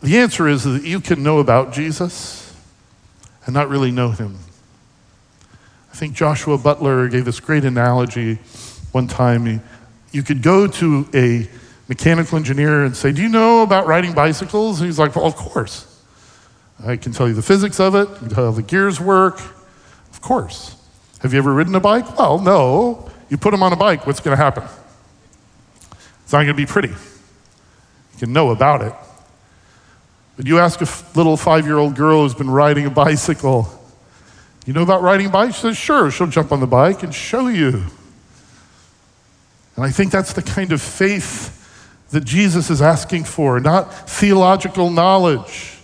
the 0.04 0.20
answer 0.20 0.48
is 0.48 0.64
that 0.66 0.84
you 0.84 1.00
can 1.00 1.24
know 1.24 1.40
about 1.40 1.74
Jesus 1.74 2.56
and 3.48 3.54
not 3.56 3.68
really 3.68 3.90
know 3.90 4.12
him. 4.12 4.38
I 5.92 5.96
think 5.96 6.14
Joshua 6.14 6.60
Butler 6.60 7.08
gave 7.08 7.26
this 7.26 7.40
great 7.40 7.66
analogy 7.66 8.36
one 8.92 9.08
time. 9.08 9.62
you 10.12 10.22
could 10.22 10.44
go 10.44 10.68
to 10.68 11.10
a 11.16 11.50
mechanical 11.90 12.38
engineer 12.38 12.86
and 12.86 12.96
say, 12.96 13.12
Do 13.12 13.24
you 13.24 13.30
know 13.30 13.64
about 13.64 13.88
riding 13.88 14.14
bicycles? 14.14 14.80
And 14.80 14.86
he's 14.86 15.00
like, 15.00 15.16
Well, 15.16 15.26
of 15.26 15.36
course. 15.36 15.92
I 16.84 16.98
can 16.98 17.14
tell 17.14 17.28
you 17.28 17.34
the 17.34 17.42
physics 17.42 17.80
of 17.80 17.96
it, 17.96 18.08
how 18.34 18.52
the 18.52 18.62
gears 18.62 19.00
work. 19.00 19.40
Of 20.12 20.22
course. 20.22 20.76
Have 21.22 21.34
you 21.34 21.40
ever 21.40 21.54
ridden 21.54 21.76
a 21.76 21.80
bike? 21.80 22.18
Well, 22.18 22.40
no. 22.40 23.10
You 23.30 23.38
put 23.38 23.52
them 23.52 23.64
on 23.64 23.74
a 23.74 23.78
bike, 23.78 24.06
what's 24.06 24.20
going 24.20 24.38
to 24.38 24.44
happen? 24.44 24.64
It's 26.24 26.34
not 26.34 26.40
going 26.40 26.48
to 26.48 26.54
be 26.54 26.66
pretty. 26.66 26.90
You 26.90 28.20
can 28.20 28.34
know 28.34 28.52
about 28.52 28.82
it. 28.82 28.94
But 30.38 30.48
you 30.48 30.60
ask 30.60 30.82
a 30.82 31.18
little 31.18 31.38
five 31.38 31.66
year 31.66 31.78
old 31.78 31.96
girl 31.96 32.24
who's 32.24 32.34
been 32.34 32.50
riding 32.50 32.86
a 32.86 32.90
bicycle, 32.90 33.70
you 34.66 34.74
know 34.74 34.82
about 34.82 35.04
riding 35.04 35.28
a 35.28 35.30
bike? 35.30 35.54
She 35.54 35.62
says, 35.62 35.78
Sure. 35.78 36.10
She'll 36.10 36.28
jump 36.28 36.52
on 36.52 36.60
the 36.60 36.68
bike 36.68 37.04
and 37.04 37.14
show 37.14 37.48
you. 37.48 37.84
And 39.76 39.86
I 39.86 39.92
think 39.92 40.12
that's 40.12 40.34
the 40.34 40.42
kind 40.42 40.72
of 40.72 40.82
faith 40.82 41.52
that 42.12 42.24
Jesus 42.24 42.70
is 42.70 42.82
asking 42.82 43.26
for, 43.26 43.60
not 43.60 44.10
theological 44.10 44.90
knowledge, 44.90 45.75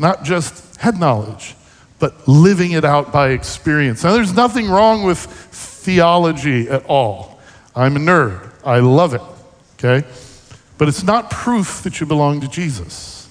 not 0.00 0.24
just 0.24 0.76
head 0.76 0.98
knowledge, 0.98 1.54
but 1.98 2.26
living 2.26 2.72
it 2.72 2.84
out 2.84 3.12
by 3.12 3.30
experience. 3.30 4.02
Now, 4.02 4.14
there's 4.14 4.32
nothing 4.32 4.68
wrong 4.68 5.04
with 5.04 5.18
theology 5.18 6.68
at 6.68 6.84
all. 6.86 7.38
I'm 7.76 7.96
a 7.96 8.00
nerd, 8.00 8.50
I 8.64 8.80
love 8.80 9.14
it, 9.14 9.22
okay? 9.74 10.06
But 10.78 10.88
it's 10.88 11.02
not 11.02 11.30
proof 11.30 11.82
that 11.82 12.00
you 12.00 12.06
belong 12.06 12.40
to 12.40 12.48
Jesus. 12.48 13.30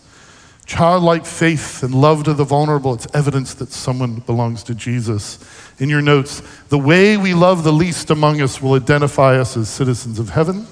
Childlike 0.67 1.25
faith 1.25 1.81
and 1.81 1.95
love 1.95 2.25
to 2.25 2.33
the 2.35 2.43
vulnerable, 2.43 2.93
it's 2.93 3.07
evidence 3.15 3.55
that 3.55 3.71
someone 3.71 4.19
belongs 4.19 4.61
to 4.63 4.75
Jesus. 4.75 5.39
In 5.79 5.89
your 5.89 6.03
notes, 6.03 6.43
the 6.69 6.77
way 6.77 7.17
we 7.17 7.33
love 7.33 7.63
the 7.63 7.73
least 7.73 8.11
among 8.11 8.39
us 8.39 8.61
will 8.61 8.73
identify 8.73 9.39
us 9.39 9.57
as 9.57 9.67
citizens 9.67 10.19
of 10.19 10.29
heaven 10.29 10.67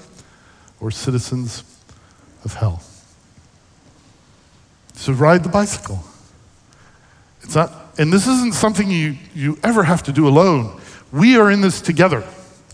or 0.80 0.92
citizens 0.92 1.64
of 2.44 2.54
hell. 2.54 2.80
So 4.98 5.12
ride 5.12 5.44
the 5.44 5.48
bicycle. 5.48 6.02
It's 7.42 7.54
not, 7.54 7.72
and 7.98 8.12
this 8.12 8.26
isn't 8.26 8.52
something 8.52 8.90
you, 8.90 9.16
you 9.32 9.56
ever 9.62 9.84
have 9.84 10.02
to 10.02 10.12
do 10.12 10.26
alone. 10.26 10.80
We 11.12 11.36
are 11.38 11.52
in 11.52 11.60
this 11.60 11.80
together 11.80 12.24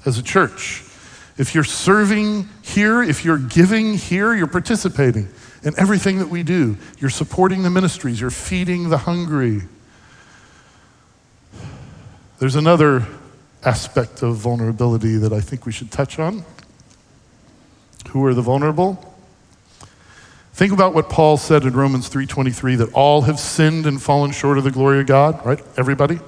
as 0.07 0.17
a 0.17 0.23
church. 0.23 0.83
If 1.37 1.55
you're 1.55 1.65
serving 1.65 2.49
here, 2.63 3.03
if 3.03 3.27
you're 3.27 3.37
giving 3.37 3.93
here, 3.93 4.35
you're 4.35 4.47
participating 4.47 5.29
in 5.65 5.75
everything 5.79 6.19
that 6.19 6.31
we 6.31 6.43
do. 6.43 6.79
You're 6.99 7.11
supporting 7.11 7.63
the 7.63 7.69
ministries, 7.69 8.23
you're 8.23 8.31
feeding 8.31 8.89
the 8.89 8.99
hungry. 8.99 9.61
There's 12.39 12.57
another 12.57 13.07
aspect 13.63 14.23
of 14.23 14.37
vulnerability 14.37 15.19
that 15.19 15.33
I 15.35 15.43
think 15.43 15.67
we 15.67 15.73
should 15.73 15.93
touch 15.93 16.19
on. 16.19 16.43
Who 18.09 18.25
are 18.25 18.33
the 18.33 18.43
vulnerable? 18.43 19.13
Think 20.55 20.73
about 20.73 20.95
what 20.95 21.09
Paul 21.09 21.37
said 21.37 21.64
in 21.64 21.75
Romans 21.75 22.09
3:23 22.09 22.77
that 22.77 22.93
all 22.93 23.23
have 23.23 23.40
sinned 23.40 23.87
and 23.87 24.01
fallen 24.01 24.31
short 24.31 24.57
of 24.57 24.62
the 24.62 24.71
glory 24.71 25.01
of 25.01 25.07
God, 25.07 25.45
right? 25.45 25.61
Everybody. 25.77 26.21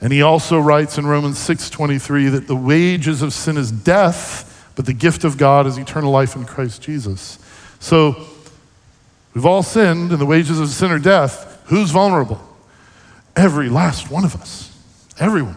And 0.00 0.12
he 0.12 0.20
also 0.20 0.58
writes 0.58 0.98
in 0.98 1.06
Romans 1.06 1.38
6:23 1.38 2.28
that 2.28 2.48
the 2.48 2.56
wages 2.56 3.22
of 3.22 3.32
sin 3.32 3.56
is 3.56 3.70
death, 3.70 4.68
but 4.74 4.86
the 4.86 4.92
gift 4.92 5.22
of 5.22 5.38
God 5.38 5.64
is 5.64 5.78
eternal 5.78 6.10
life 6.10 6.34
in 6.34 6.44
Christ 6.44 6.82
Jesus. 6.82 7.38
So 7.78 8.16
we've 9.32 9.46
all 9.46 9.62
sinned 9.62 10.10
and 10.10 10.20
the 10.20 10.26
wages 10.26 10.58
of 10.58 10.68
sin 10.70 10.90
are 10.90 10.98
death. 10.98 11.60
Who's 11.66 11.92
vulnerable? 11.92 12.40
Every 13.36 13.68
last 13.68 14.10
one 14.10 14.24
of 14.24 14.34
us. 14.34 14.70
Everyone. 15.20 15.56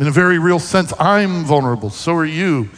In 0.00 0.08
a 0.08 0.10
very 0.10 0.40
real 0.40 0.58
sense, 0.58 0.92
I'm 0.98 1.44
vulnerable. 1.44 1.90
So 1.90 2.14
are 2.16 2.24
you. 2.24 2.68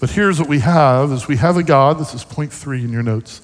But 0.00 0.10
here's 0.10 0.40
what 0.40 0.48
we 0.48 0.60
have 0.60 1.12
is 1.12 1.28
we 1.28 1.36
have 1.36 1.58
a 1.58 1.62
God, 1.62 1.98
this 1.98 2.14
is 2.14 2.24
point 2.24 2.52
three 2.52 2.82
in 2.82 2.90
your 2.90 3.02
notes. 3.02 3.42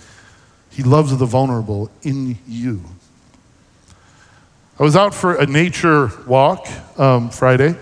He 0.71 0.83
loves 0.83 1.17
the 1.17 1.27
vulnerable 1.27 1.91
in 2.03 2.39
you. 2.49 2.83
I 4.79 4.83
was 4.83 4.97
out 4.97 5.15
for 5.15 5.35
a 5.35 5.47
nature 5.47 6.11
walk 6.27 6.67
um, 6.99 7.31
Friday. 7.31 7.77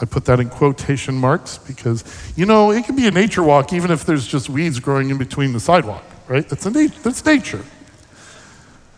I 0.00 0.04
put 0.04 0.24
that 0.26 0.40
in 0.40 0.48
quotation 0.48 1.14
marks 1.14 1.58
because, 1.58 2.04
you 2.36 2.46
know, 2.46 2.70
it 2.70 2.84
can 2.84 2.96
be 2.96 3.06
a 3.06 3.10
nature 3.10 3.42
walk 3.42 3.72
even 3.72 3.90
if 3.90 4.04
there's 4.04 4.26
just 4.26 4.48
weeds 4.48 4.78
growing 4.78 5.10
in 5.10 5.18
between 5.18 5.52
the 5.52 5.60
sidewalk, 5.60 6.04
right? 6.28 6.46
That's, 6.48 6.64
a 6.64 6.70
that's 6.70 7.24
nature. 7.24 7.64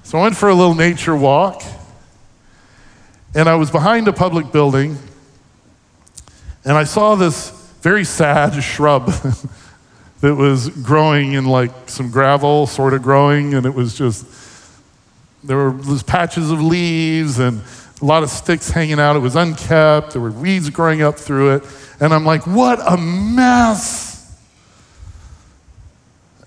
So 0.04 0.18
I 0.18 0.22
went 0.22 0.36
for 0.36 0.48
a 0.48 0.54
little 0.54 0.74
nature 0.74 1.16
walk, 1.16 1.62
and 3.34 3.48
I 3.48 3.54
was 3.54 3.70
behind 3.70 4.06
a 4.08 4.12
public 4.12 4.52
building, 4.52 4.96
and 6.64 6.76
I 6.76 6.84
saw 6.84 7.14
this 7.14 7.61
very 7.82 8.04
sad 8.04 8.62
shrub 8.62 9.06
that 10.20 10.36
was 10.36 10.68
growing 10.68 11.32
in 11.32 11.44
like 11.44 11.72
some 11.90 12.10
gravel, 12.10 12.68
sort 12.68 12.94
of 12.94 13.02
growing, 13.02 13.54
and 13.54 13.66
it 13.66 13.74
was 13.74 13.98
just, 13.98 14.24
there 15.42 15.56
were 15.56 15.72
these 15.72 16.04
patches 16.04 16.52
of 16.52 16.62
leaves 16.62 17.40
and 17.40 17.60
a 18.00 18.04
lot 18.04 18.22
of 18.22 18.30
sticks 18.30 18.70
hanging 18.70 19.00
out. 19.00 19.16
It 19.16 19.18
was 19.18 19.34
unkept, 19.34 20.12
there 20.12 20.22
were 20.22 20.30
weeds 20.30 20.70
growing 20.70 21.02
up 21.02 21.18
through 21.18 21.56
it. 21.56 21.64
And 21.98 22.14
I'm 22.14 22.24
like, 22.24 22.46
what 22.46 22.78
a 22.80 22.96
mess. 22.96 24.12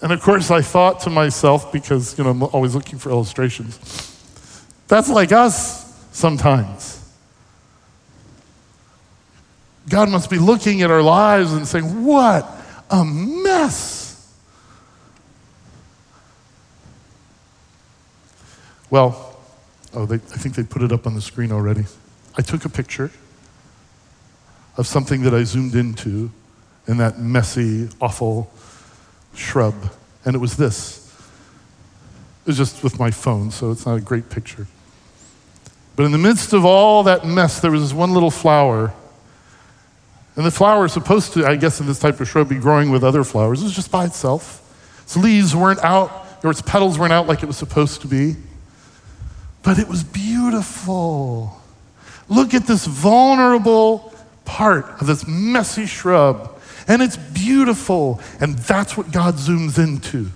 And 0.02 0.13
of 0.13 0.21
course, 0.21 0.52
I 0.52 0.62
thought 0.62 1.02
to 1.02 1.10
myself, 1.10 1.71
because 1.74 2.17
you 2.17 2.24
know, 2.24 2.30
I'm 2.30 2.43
always 2.43 2.76
looking 2.76 2.98
for 2.98 3.10
illustrations, 3.10 3.78
that's 4.88 5.10
like 5.10 5.34
us 5.34 5.84
sometimes. 6.15 7.04
God 9.88 10.10
must 10.10 10.30
be 10.30 10.39
looking 10.39 10.82
at 10.82 10.89
our 10.89 11.02
lives 11.02 11.54
and 11.54 11.67
saying, 11.67 12.06
What 12.06 12.50
a 12.89 13.04
mess. 13.06 14.04
Well, 18.89 19.38
oh, 19.93 20.06
they, 20.06 20.15
I 20.15 20.38
think 20.38 20.56
they 20.56 20.63
put 20.63 20.82
it 20.82 20.91
up 20.91 21.06
on 21.06 21.15
the 21.15 21.21
screen 21.21 21.52
already. 21.52 21.86
I 22.38 22.41
took 22.41 22.65
a 22.65 22.69
picture 22.69 23.12
of 24.78 24.88
something 24.88 25.21
that 25.24 25.34
I 25.34 25.43
zoomed 25.43 25.76
into 25.76 26.32
in 26.88 26.98
that 26.98 27.19
messy, 27.19 27.89
awful 28.02 28.52
shrub, 29.34 29.76
and 30.24 30.36
it 30.36 30.39
was 30.39 30.58
this. 30.58 31.02
It 32.43 32.50
was 32.50 32.58
just 32.58 32.84
with 32.84 33.00
my 33.00 33.12
phone, 33.12 33.52
so 33.52 33.71
it's 33.71 33.86
not 33.86 33.95
a 33.95 34.02
great 34.02 34.30
picture. 34.30 34.67
But 35.95 36.06
in 36.06 36.12
the 36.12 36.17
midst 36.17 36.54
of 36.54 36.65
all 36.65 37.04
that 37.04 37.26
mess, 37.26 37.60
there 37.60 37.71
was 37.71 37.82
this 37.82 37.93
one 37.93 38.13
little 38.13 38.32
flower 38.32 38.93
and 40.36 40.45
the 40.45 40.52
flower 40.52 40.86
is 40.86 40.93
supposed 40.93 41.34
to, 41.34 41.45
I 41.45 41.56
guess, 41.56 41.80
in 41.80 41.88
this 41.88 42.00
type 42.00 42.19
of 42.19 42.28
shrub, 42.28 42.50
be 42.50 42.56
growing 42.56 42.91
with 42.91 43.04
other 43.04 43.24
flowers. 43.24 43.62
It 43.62 43.65
was 43.65 43.74
just 43.74 43.91
by 43.91 44.06
itself. 44.06 44.62
Its 45.04 45.15
leaves 45.15 45.56
weren't 45.56 45.84
out, 45.84 46.28
or 46.43 46.52
its 46.52 46.62
petals 46.62 47.00
weren't 47.00 47.13
out 47.13 47.28
like 47.28 47.41
it 47.41 47.45
was 47.45 47.58
supposed 47.58 48.02
to 48.02 48.08
be. 48.08 48.36
But 49.63 49.80
it 49.80 49.88
was 49.88 50.04
beautiful. 50.04 51.62
Look 52.28 52.54
at 52.54 52.67
this 52.67 52.86
vulnerable 52.86 54.13
part 54.43 54.86
of 55.02 55.08
this 55.08 55.26
messy 55.26 55.86
shrub. 55.86 56.60
And 56.88 57.02
it's 57.02 57.17
beautiful. 57.17 58.19
And 58.39 58.58
that's 58.58 58.98
what 58.98 59.12
God 59.12 59.36
zooms 59.36 59.80
into 59.82 60.32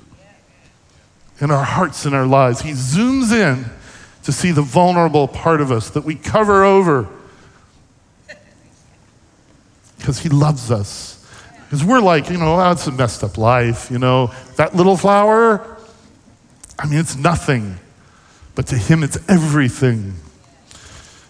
in 1.41 1.51
our 1.51 1.63
hearts 1.63 2.05
and 2.05 2.15
our 2.15 2.25
lives. 2.25 2.61
He 2.61 2.71
zooms 2.71 3.31
in 3.31 3.65
to 4.23 4.31
see 4.31 4.51
the 4.51 4.61
vulnerable 4.61 5.27
part 5.27 5.61
of 5.61 5.71
us 5.71 5.89
that 5.91 6.05
we 6.05 6.15
cover 6.15 6.63
over 6.63 7.07
because 9.99 10.17
He 10.19 10.29
loves 10.29 10.71
us. 10.71 11.15
Because 11.65 11.85
we're 11.85 11.99
like, 11.99 12.31
you 12.31 12.37
know, 12.37 12.59
oh, 12.59 12.71
it's 12.71 12.87
a 12.87 12.91
messed 12.91 13.23
up 13.23 13.37
life, 13.37 13.91
you 13.91 13.99
know. 13.99 14.31
That 14.55 14.75
little 14.75 14.97
flower, 14.97 15.77
I 16.79 16.87
mean, 16.87 16.99
it's 16.99 17.15
nothing. 17.15 17.77
But 18.55 18.65
to 18.67 18.75
Him, 18.75 19.03
it's 19.03 19.19
everything. 19.29 20.15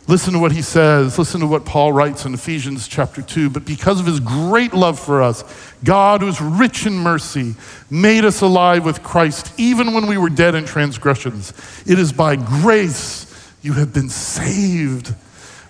Listen 0.10 0.34
to 0.34 0.40
what 0.40 0.52
he 0.52 0.64
says. 0.64 1.20
Listen 1.20 1.40
to 1.42 1.46
what 1.46 1.66
Paul 1.66 1.94
writes 1.94 2.26
in 2.26 2.34
Ephesians 2.34 2.88
chapter 2.88 3.22
2. 3.22 3.52
But 3.52 3.64
because 3.64 4.00
of 4.00 4.08
his 4.08 4.20
great 4.20 4.74
love 4.74 5.00
for 5.00 5.22
us, 5.22 5.44
God, 5.84 6.22
who's 6.22 6.42
rich 6.42 6.88
in 6.88 6.96
mercy, 6.96 7.54
made 7.92 8.26
us 8.26 8.42
alive 8.42 8.84
with 8.84 9.04
Christ 9.04 9.54
even 9.60 9.94
when 9.94 10.08
we 10.08 10.18
were 10.18 10.32
dead 10.32 10.56
in 10.56 10.66
transgressions. 10.66 11.54
It 11.86 12.00
is 12.00 12.12
by 12.12 12.38
grace 12.38 13.54
you 13.62 13.74
have 13.74 13.94
been 13.94 14.10
saved. 14.10 15.14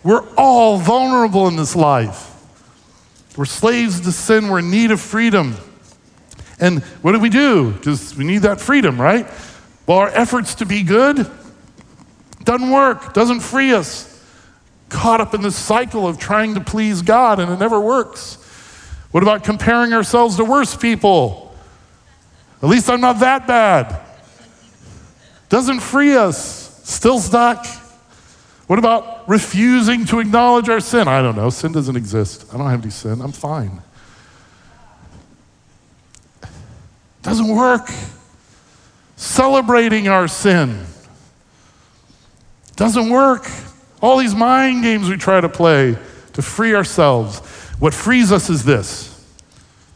We're 0.06 0.26
all 0.38 0.78
vulnerable 0.78 1.50
in 1.50 1.58
this 1.58 1.76
life. 1.76 2.29
We're 3.38 3.46
slaves 3.46 4.02
to 4.02 4.12
sin. 4.12 4.50
We're 4.50 4.60
in 4.60 4.72
need 4.72 4.92
of 4.92 5.00
freedom. 5.00 5.56
And 6.60 6.84
what 7.02 7.14
do 7.14 7.20
we 7.20 7.30
do? 7.30 7.72
Because 7.72 8.16
we 8.16 8.26
need 8.26 8.40
that 8.40 8.60
freedom, 8.60 9.00
right? 9.00 9.28
Well, 9.88 10.00
our 10.00 10.10
efforts 10.10 10.56
to 10.56 10.66
be 10.66 10.84
good 10.84 11.30
Doesn't 12.44 12.70
work, 12.72 13.14
doesn't 13.14 13.42
free 13.42 13.74
us. 13.74 14.08
Caught 14.90 15.22
up 15.22 15.34
in 15.34 15.42
this 15.42 15.56
cycle 15.56 16.08
of 16.08 16.18
trying 16.18 16.56
to 16.56 16.62
please 16.62 17.02
God 17.02 17.40
and 17.40 17.52
it 17.52 17.60
never 17.60 17.80
works. 17.80 18.38
What 19.12 19.24
about 19.24 19.44
comparing 19.44 19.94
ourselves 19.94 20.38
to 20.38 20.46
worse 20.46 20.76
people? 20.76 21.56
At 22.62 22.70
least 22.70 22.90
I'm 22.90 23.02
not 23.02 23.20
that 23.20 23.48
bad. 23.48 24.02
Doesn't 25.50 25.80
free 25.80 26.16
us. 26.16 26.82
Still 26.84 27.20
stuck. 27.20 27.66
What 28.70 28.78
about 28.78 29.28
refusing 29.28 30.06
to 30.06 30.20
acknowledge 30.20 30.70
our 30.70 30.80
sin? 30.80 31.08
I 31.08 31.24
don't 31.24 31.36
know. 31.36 31.50
Sin 31.50 31.72
doesn't 31.72 31.96
exist. 31.96 32.46
I 32.54 32.58
don't 32.60 32.70
have 32.70 32.84
any 32.84 32.92
sin. 32.92 33.20
I'm 33.20 33.32
fine. 33.32 33.82
Doesn't 37.24 37.48
work. 37.48 37.90
Celebrating 39.16 40.08
our 40.08 40.28
sin 40.28 40.86
doesn't 42.76 43.10
work. 43.10 43.50
All 44.04 44.18
these 44.18 44.36
mind 44.36 44.84
games 44.84 45.10
we 45.10 45.18
try 45.18 45.42
to 45.42 45.50
play 45.50 45.98
to 46.34 46.42
free 46.44 46.76
ourselves. 46.76 47.40
What 47.80 47.96
frees 47.96 48.32
us 48.32 48.52
is 48.52 48.66
this 48.66 49.26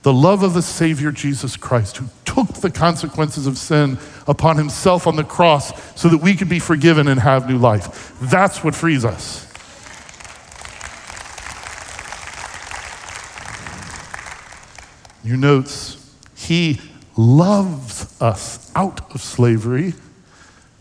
the 0.01 0.11
love 0.11 0.41
of 0.41 0.55
the 0.55 0.63
Savior 0.63 1.11
Jesus 1.11 1.57
Christ, 1.57 1.97
who 1.97 2.07
took 2.25 2.47
the 2.55 2.71
consequences 2.71 3.45
of 3.45 3.59
sin 3.59 3.99
upon 4.27 4.57
himself 4.57 5.07
on 5.07 5.15
the 5.15 5.23
cross 5.23 5.71
so 5.99 6.09
that 6.09 6.19
we 6.19 6.35
could 6.35 6.49
be 6.49 6.59
forgiven 6.59 7.07
and 7.07 7.19
have 7.19 7.49
new 7.49 7.57
life. 7.57 8.13
That's 8.21 8.63
what 8.63 8.75
frees 8.75 9.05
us. 9.05 9.47
Your 15.23 15.37
notes, 15.37 16.13
he 16.35 16.81
loves 17.15 18.21
us 18.21 18.71
out 18.75 19.13
of 19.13 19.21
slavery 19.21 19.93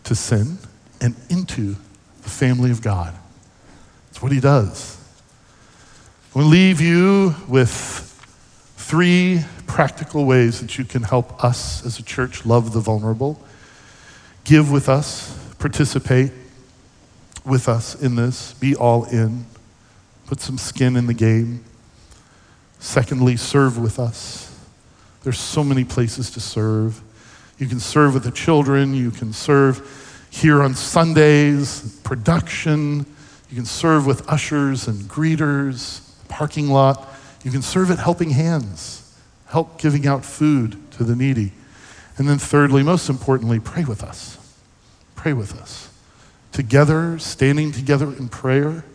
to 0.03 0.15
sin 0.15 0.57
and 0.99 1.15
into 1.29 1.75
the 2.23 2.29
family 2.29 2.71
of 2.71 2.81
God. 2.81 3.13
That's 4.09 4.21
what 4.21 4.31
he 4.31 4.39
does. 4.39 4.97
We'll 6.33 6.47
leave 6.47 6.81
you 6.81 7.35
with 7.47 8.12
three 8.93 9.43
practical 9.65 10.23
ways 10.23 10.61
that 10.61 10.77
you 10.77 10.85
can 10.85 11.01
help 11.01 11.43
us 11.43 11.83
as 11.83 11.97
a 11.97 12.03
church 12.03 12.45
love 12.45 12.73
the 12.73 12.79
vulnerable. 12.79 13.41
Give 14.43 14.69
with 14.71 14.87
us, 14.87 15.35
participate 15.57 16.31
with 17.43 17.67
us 17.67 17.99
in 17.99 18.15
this, 18.15 18.53
be 18.53 18.75
all 18.75 19.05
in, 19.05 19.47
put 20.27 20.41
some 20.41 20.59
skin 20.59 20.95
in 20.95 21.07
the 21.07 21.13
game. 21.15 21.63
Secondly, 22.77 23.35
serve 23.35 23.79
with 23.79 23.97
us. 23.97 24.55
There's 25.23 25.39
so 25.39 25.63
many 25.63 25.83
places 25.83 26.29
to 26.29 26.39
serve. 26.39 27.01
You 27.57 27.65
can 27.65 27.79
serve 27.79 28.13
with 28.13 28.25
the 28.25 28.31
children, 28.31 28.93
you 28.93 29.09
can 29.09 29.33
serve 29.33 30.27
here 30.29 30.61
on 30.61 30.75
Sundays, 30.75 31.99
production, 32.03 33.07
you 33.49 33.55
can 33.55 33.65
serve 33.65 34.05
with 34.05 34.29
ushers 34.29 34.87
and 34.87 34.99
greeters, 35.05 36.07
parking 36.27 36.67
lot. 36.67 37.09
You 37.43 37.51
can 37.51 37.61
serve 37.61 37.91
at 37.91 37.99
helping 37.99 38.31
hands, 38.31 39.17
help 39.47 39.79
giving 39.79 40.07
out 40.07 40.23
food 40.23 40.91
to 40.91 41.03
the 41.03 41.15
needy. 41.15 41.51
And 42.17 42.29
then, 42.29 42.37
thirdly, 42.37 42.83
most 42.83 43.09
importantly, 43.09 43.59
pray 43.59 43.83
with 43.83 44.03
us. 44.03 44.37
Pray 45.15 45.33
with 45.33 45.59
us. 45.59 45.89
Together, 46.51 47.17
standing 47.19 47.71
together 47.71 48.05
in 48.05 48.29
prayer, 48.29 48.85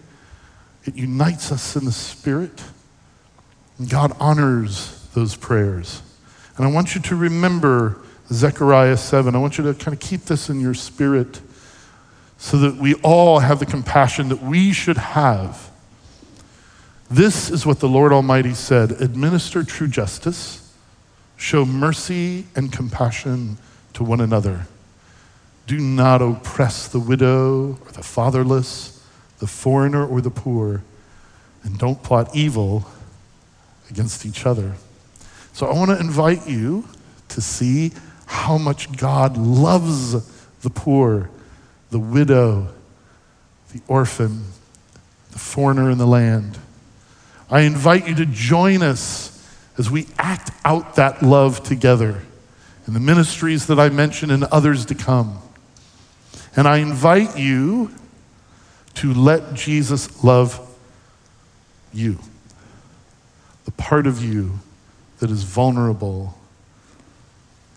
it 0.84 0.96
unites 0.96 1.50
us 1.52 1.76
in 1.76 1.84
the 1.84 1.92
Spirit. 1.92 2.62
And 3.78 3.90
God 3.90 4.12
honors 4.18 5.08
those 5.14 5.36
prayers. 5.36 6.02
And 6.56 6.66
I 6.66 6.70
want 6.70 6.94
you 6.94 7.00
to 7.02 7.16
remember 7.16 7.98
Zechariah 8.32 8.96
7. 8.96 9.34
I 9.34 9.38
want 9.38 9.58
you 9.58 9.64
to 9.64 9.74
kind 9.74 9.94
of 9.94 10.00
keep 10.00 10.22
this 10.22 10.50
in 10.50 10.60
your 10.60 10.74
spirit 10.74 11.40
so 12.36 12.58
that 12.58 12.76
we 12.76 12.94
all 12.96 13.40
have 13.40 13.58
the 13.58 13.66
compassion 13.66 14.28
that 14.28 14.42
we 14.42 14.72
should 14.72 14.96
have 14.96 15.67
this 17.10 17.50
is 17.50 17.64
what 17.64 17.80
the 17.80 17.88
Lord 17.88 18.12
Almighty 18.12 18.54
said 18.54 18.92
administer 18.92 19.62
true 19.64 19.88
justice, 19.88 20.74
show 21.36 21.64
mercy 21.64 22.46
and 22.54 22.72
compassion 22.72 23.56
to 23.94 24.04
one 24.04 24.20
another. 24.20 24.66
Do 25.66 25.78
not 25.78 26.20
oppress 26.20 26.88
the 26.88 27.00
widow 27.00 27.78
or 27.84 27.92
the 27.92 28.02
fatherless, 28.02 29.02
the 29.38 29.46
foreigner 29.46 30.06
or 30.06 30.20
the 30.20 30.30
poor, 30.30 30.82
and 31.62 31.78
don't 31.78 32.02
plot 32.02 32.34
evil 32.34 32.86
against 33.90 34.26
each 34.26 34.46
other. 34.46 34.74
So 35.52 35.66
I 35.66 35.72
want 35.72 35.90
to 35.90 35.98
invite 35.98 36.46
you 36.46 36.88
to 37.28 37.40
see 37.40 37.92
how 38.26 38.58
much 38.58 38.96
God 38.96 39.36
loves 39.36 40.12
the 40.60 40.70
poor, 40.70 41.30
the 41.90 41.98
widow, 41.98 42.68
the 43.72 43.80
orphan, 43.88 44.44
the 45.32 45.38
foreigner 45.38 45.90
in 45.90 45.98
the 45.98 46.06
land. 46.06 46.58
I 47.50 47.60
invite 47.60 48.06
you 48.06 48.14
to 48.16 48.26
join 48.26 48.82
us 48.82 49.34
as 49.78 49.90
we 49.90 50.06
act 50.18 50.50
out 50.64 50.96
that 50.96 51.22
love 51.22 51.62
together 51.62 52.22
in 52.86 52.94
the 52.94 53.00
ministries 53.00 53.66
that 53.68 53.78
I 53.78 53.88
mentioned 53.88 54.32
and 54.32 54.44
others 54.44 54.84
to 54.86 54.94
come. 54.94 55.38
And 56.56 56.66
I 56.66 56.78
invite 56.78 57.38
you 57.38 57.92
to 58.94 59.14
let 59.14 59.54
Jesus 59.54 60.24
love 60.24 60.60
you, 61.92 62.18
the 63.64 63.70
part 63.72 64.06
of 64.06 64.22
you 64.22 64.58
that 65.20 65.30
is 65.30 65.44
vulnerable, 65.44 66.36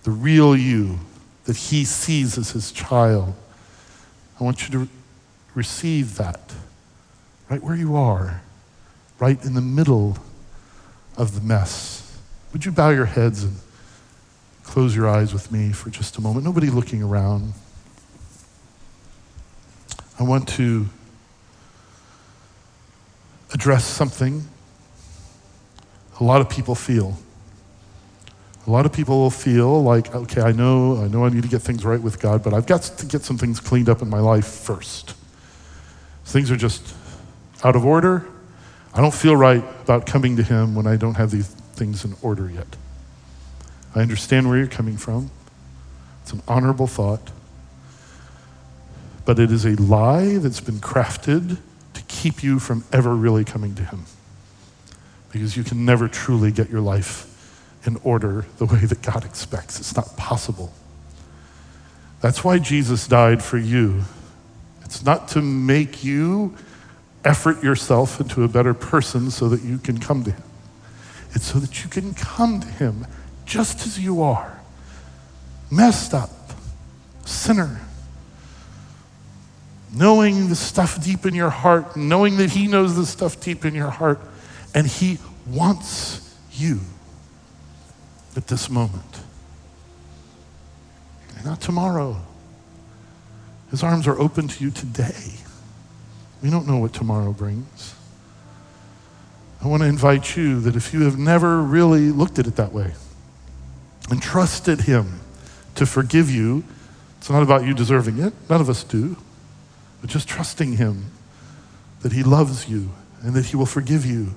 the 0.03 0.11
real 0.11 0.55
you 0.55 0.99
that 1.45 1.55
he 1.55 1.85
sees 1.85 2.37
as 2.37 2.51
his 2.51 2.71
child. 2.71 3.33
I 4.39 4.43
want 4.43 4.67
you 4.67 4.79
to 4.79 4.91
receive 5.53 6.17
that 6.17 6.53
right 7.49 7.61
where 7.61 7.75
you 7.75 7.95
are 7.95 8.41
right 9.21 9.45
in 9.45 9.53
the 9.53 9.61
middle 9.61 10.17
of 11.15 11.35
the 11.35 11.41
mess. 11.41 12.19
Would 12.51 12.65
you 12.65 12.71
bow 12.71 12.89
your 12.89 13.05
heads 13.05 13.43
and 13.43 13.55
close 14.63 14.95
your 14.95 15.07
eyes 15.07 15.31
with 15.31 15.51
me 15.51 15.71
for 15.71 15.91
just 15.91 16.17
a 16.17 16.21
moment? 16.21 16.43
Nobody 16.43 16.71
looking 16.71 17.03
around. 17.03 17.53
I 20.19 20.23
want 20.23 20.47
to 20.49 20.87
address 23.53 23.85
something 23.85 24.43
a 26.19 26.23
lot 26.23 26.41
of 26.41 26.49
people 26.49 26.75
feel. 26.75 27.17
A 28.67 28.69
lot 28.69 28.85
of 28.85 28.93
people 28.93 29.19
will 29.19 29.31
feel 29.31 29.83
like, 29.83 30.13
okay, 30.15 30.41
I 30.41 30.51
know, 30.51 31.03
I 31.03 31.07
know 31.07 31.25
I 31.25 31.29
need 31.29 31.43
to 31.43 31.49
get 31.49 31.61
things 31.61 31.83
right 31.83 32.01
with 32.01 32.19
God, 32.19 32.43
but 32.43 32.53
I've 32.53 32.67
got 32.67 32.83
to 32.83 33.05
get 33.05 33.21
some 33.23 33.37
things 33.37 33.59
cleaned 33.59 33.89
up 33.89 34.01
in 34.01 34.09
my 34.09 34.19
life 34.19 34.45
first. 34.45 35.15
Things 36.25 36.51
are 36.51 36.57
just 36.57 36.95
out 37.63 37.75
of 37.75 37.85
order. 37.85 38.27
I 38.93 39.01
don't 39.01 39.13
feel 39.13 39.35
right 39.35 39.63
about 39.83 40.05
coming 40.05 40.35
to 40.37 40.43
Him 40.43 40.75
when 40.75 40.85
I 40.85 40.97
don't 40.97 41.15
have 41.15 41.31
these 41.31 41.47
things 41.47 42.03
in 42.03 42.15
order 42.21 42.49
yet. 42.49 42.67
I 43.95 44.01
understand 44.01 44.49
where 44.49 44.57
you're 44.57 44.67
coming 44.67 44.97
from. 44.97 45.31
It's 46.23 46.33
an 46.33 46.41
honorable 46.47 46.87
thought. 46.87 47.31
But 49.25 49.39
it 49.39 49.51
is 49.51 49.65
a 49.65 49.75
lie 49.75 50.37
that's 50.37 50.61
been 50.61 50.79
crafted 50.79 51.57
to 51.93 52.01
keep 52.07 52.43
you 52.43 52.59
from 52.59 52.83
ever 52.91 53.15
really 53.15 53.45
coming 53.45 53.75
to 53.75 53.83
Him. 53.83 54.05
Because 55.31 55.55
you 55.55 55.63
can 55.63 55.85
never 55.85 56.07
truly 56.07 56.51
get 56.51 56.69
your 56.69 56.81
life 56.81 57.27
in 57.85 57.97
order 58.03 58.45
the 58.57 58.65
way 58.65 58.79
that 58.79 59.01
God 59.01 59.25
expects. 59.25 59.79
It's 59.79 59.95
not 59.95 60.17
possible. 60.17 60.73
That's 62.19 62.43
why 62.43 62.59
Jesus 62.59 63.07
died 63.07 63.43
for 63.43 63.57
you. 63.57 64.03
It's 64.83 65.03
not 65.03 65.29
to 65.29 65.41
make 65.41 66.03
you 66.03 66.55
effort 67.23 67.63
yourself 67.63 68.19
into 68.19 68.43
a 68.43 68.47
better 68.47 68.73
person 68.73 69.31
so 69.31 69.49
that 69.49 69.61
you 69.61 69.77
can 69.77 69.99
come 69.99 70.23
to 70.23 70.31
Him. 70.31 70.43
It's 71.33 71.45
so 71.45 71.59
that 71.59 71.83
you 71.83 71.89
can 71.89 72.13
come 72.13 72.59
to 72.59 72.67
Him 72.67 73.05
just 73.45 73.85
as 73.85 73.99
you 73.99 74.21
are 74.21 74.61
messed 75.71 76.13
up, 76.13 76.29
sinner, 77.25 77.81
knowing 79.93 80.49
the 80.49 80.55
stuff 80.55 81.03
deep 81.03 81.25
in 81.25 81.33
your 81.33 81.49
heart, 81.49 81.95
knowing 81.95 82.37
that 82.37 82.51
He 82.51 82.67
knows 82.67 82.95
the 82.95 83.05
stuff 83.05 83.39
deep 83.39 83.65
in 83.65 83.73
your 83.73 83.89
heart, 83.89 84.19
and 84.73 84.85
He 84.85 85.17
wants 85.47 86.37
you 86.51 86.81
at 88.35 88.47
this 88.47 88.69
moment. 88.69 89.21
And 91.37 91.45
not 91.45 91.61
tomorrow. 91.61 92.17
His 93.69 93.83
arms 93.83 94.07
are 94.07 94.19
open 94.19 94.49
to 94.49 94.63
you 94.63 94.69
today. 94.69 95.40
We 96.41 96.49
don't 96.49 96.67
know 96.67 96.77
what 96.77 96.93
tomorrow 96.93 97.33
brings. 97.33 97.95
I 99.63 99.67
want 99.67 99.83
to 99.83 99.87
invite 99.87 100.35
you 100.35 100.59
that 100.61 100.75
if 100.75 100.91
you 100.91 101.03
have 101.03 101.19
never 101.19 101.61
really 101.61 102.09
looked 102.09 102.39
at 102.39 102.47
it 102.47 102.55
that 102.55 102.73
way 102.73 102.93
and 104.09 104.21
trusted 104.21 104.81
Him 104.81 105.19
to 105.75 105.85
forgive 105.85 106.31
you, 106.31 106.63
it's 107.19 107.29
not 107.29 107.43
about 107.43 107.63
you 107.63 107.75
deserving 107.75 108.17
it, 108.17 108.33
none 108.49 108.59
of 108.59 108.69
us 108.69 108.83
do, 108.83 109.17
but 110.01 110.09
just 110.09 110.27
trusting 110.27 110.77
Him 110.77 111.11
that 112.01 112.11
He 112.11 112.23
loves 112.23 112.67
you 112.67 112.89
and 113.21 113.35
that 113.35 113.45
He 113.45 113.55
will 113.55 113.67
forgive 113.67 114.03
you. 114.03 114.33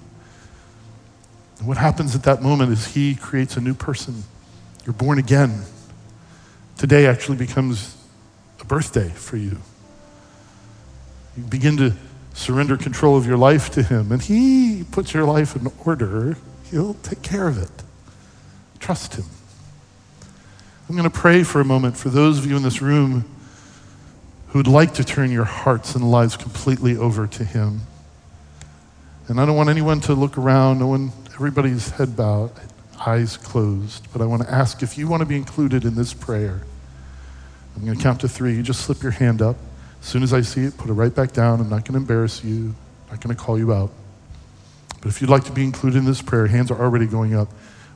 And 1.58 1.66
what 1.66 1.78
happens 1.78 2.14
at 2.14 2.24
that 2.24 2.42
moment 2.42 2.72
is 2.72 2.94
He 2.94 3.14
creates 3.14 3.56
a 3.56 3.60
new 3.62 3.72
person. 3.72 4.24
You're 4.84 4.92
born 4.92 5.18
again. 5.18 5.62
Today 6.76 7.06
actually 7.06 7.38
becomes 7.38 7.96
a 8.60 8.64
birthday 8.66 9.08
for 9.08 9.38
you. 9.38 9.58
You 11.36 11.42
begin 11.44 11.76
to 11.78 11.94
surrender 12.34 12.76
control 12.76 13.16
of 13.16 13.26
your 13.26 13.36
life 13.36 13.70
to 13.70 13.82
Him, 13.82 14.12
and 14.12 14.22
He 14.22 14.84
puts 14.90 15.14
your 15.14 15.24
life 15.24 15.56
in 15.56 15.70
order. 15.84 16.36
He'll 16.70 16.94
take 16.94 17.22
care 17.22 17.48
of 17.48 17.62
it. 17.62 17.70
Trust 18.78 19.14
Him. 19.14 19.24
I'm 20.88 20.96
going 20.96 21.10
to 21.10 21.18
pray 21.18 21.42
for 21.42 21.60
a 21.60 21.64
moment 21.64 21.96
for 21.96 22.10
those 22.10 22.38
of 22.38 22.46
you 22.46 22.56
in 22.56 22.62
this 22.62 22.82
room 22.82 23.24
who 24.48 24.58
would 24.58 24.68
like 24.68 24.94
to 24.94 25.04
turn 25.04 25.30
your 25.32 25.44
hearts 25.44 25.94
and 25.94 26.10
lives 26.10 26.36
completely 26.36 26.96
over 26.96 27.26
to 27.26 27.44
Him. 27.44 27.80
And 29.28 29.40
I 29.40 29.46
don't 29.46 29.56
want 29.56 29.70
anyone 29.70 30.00
to 30.02 30.14
look 30.14 30.36
around, 30.36 30.80
no 30.80 30.86
one, 30.86 31.12
everybody's 31.34 31.90
head 31.90 32.16
bowed, 32.16 32.52
eyes 33.04 33.36
closed. 33.36 34.06
But 34.12 34.20
I 34.20 34.26
want 34.26 34.42
to 34.42 34.50
ask 34.50 34.82
if 34.82 34.98
you 34.98 35.08
want 35.08 35.20
to 35.20 35.26
be 35.26 35.36
included 35.36 35.84
in 35.84 35.94
this 35.94 36.12
prayer. 36.12 36.60
I'm 37.74 37.84
going 37.84 37.96
to 37.96 38.02
count 38.02 38.20
to 38.20 38.28
three. 38.28 38.54
You 38.54 38.62
just 38.62 38.82
slip 38.82 39.02
your 39.02 39.12
hand 39.12 39.42
up. 39.42 39.56
As 40.04 40.10
soon 40.10 40.22
as 40.22 40.34
I 40.34 40.42
see 40.42 40.64
it, 40.64 40.76
put 40.76 40.90
it 40.90 40.92
right 40.92 41.12
back 41.14 41.32
down. 41.32 41.62
I'm 41.62 41.70
not 41.70 41.86
going 41.86 41.94
to 41.94 41.96
embarrass 41.96 42.44
you, 42.44 42.74
I'm 43.06 43.12
not 43.12 43.22
going 43.22 43.34
to 43.34 43.42
call 43.42 43.58
you 43.58 43.72
out. 43.72 43.90
But 45.00 45.08
if 45.08 45.22
you'd 45.22 45.30
like 45.30 45.44
to 45.44 45.50
be 45.50 45.64
included 45.64 45.96
in 45.96 46.04
this 46.04 46.20
prayer, 46.20 46.46
hands 46.46 46.70
are 46.70 46.78
already 46.78 47.06
going 47.06 47.34
up. 47.34 47.48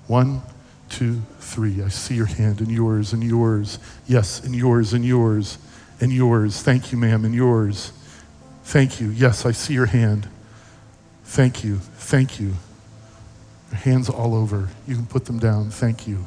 One, 0.07 0.41
two, 0.89 1.21
three. 1.39 1.83
I 1.83 1.89
see 1.89 2.15
your 2.15 2.25
hand 2.25 2.61
and 2.61 2.71
yours 2.71 3.13
and 3.13 3.23
yours. 3.23 3.79
Yes, 4.07 4.43
and 4.43 4.55
yours 4.55 4.95
and 4.95 5.05
yours 5.05 5.59
and 6.01 6.11
yours. 6.11 6.63
Thank 6.63 6.93
you, 6.93 6.97
ma'am, 6.97 7.27
and 7.27 7.35
yours. 7.35 7.93
Thank 8.65 9.03
you. 9.03 9.11
Yes, 9.11 9.45
I 9.45 9.53
see 9.53 9.75
your 9.75 9.87
hand. 9.87 10.31
Thank 11.25 11.63
you. 11.63 11.77
Thank 11.77 12.41
you. 12.41 12.55
Your 13.71 13.81
hands 13.81 14.09
all 14.09 14.35
over. 14.35 14.71
You 14.87 14.95
can 14.95 15.05
put 15.05 15.27
them 15.27 15.39
down. 15.39 15.69
Thank 15.69 16.09
you. 16.09 16.25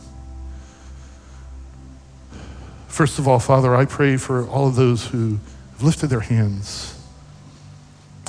First 2.88 3.18
of 3.18 3.28
all, 3.28 3.40
Father, 3.40 3.76
I 3.76 3.86
pray 3.86 4.18
for 4.18 4.48
all 4.48 4.68
of 4.68 4.76
those 4.76 5.08
who 5.08 5.40
have 5.82 5.86
lifted 5.88 6.08
their 6.08 6.20
hands. 6.22 6.96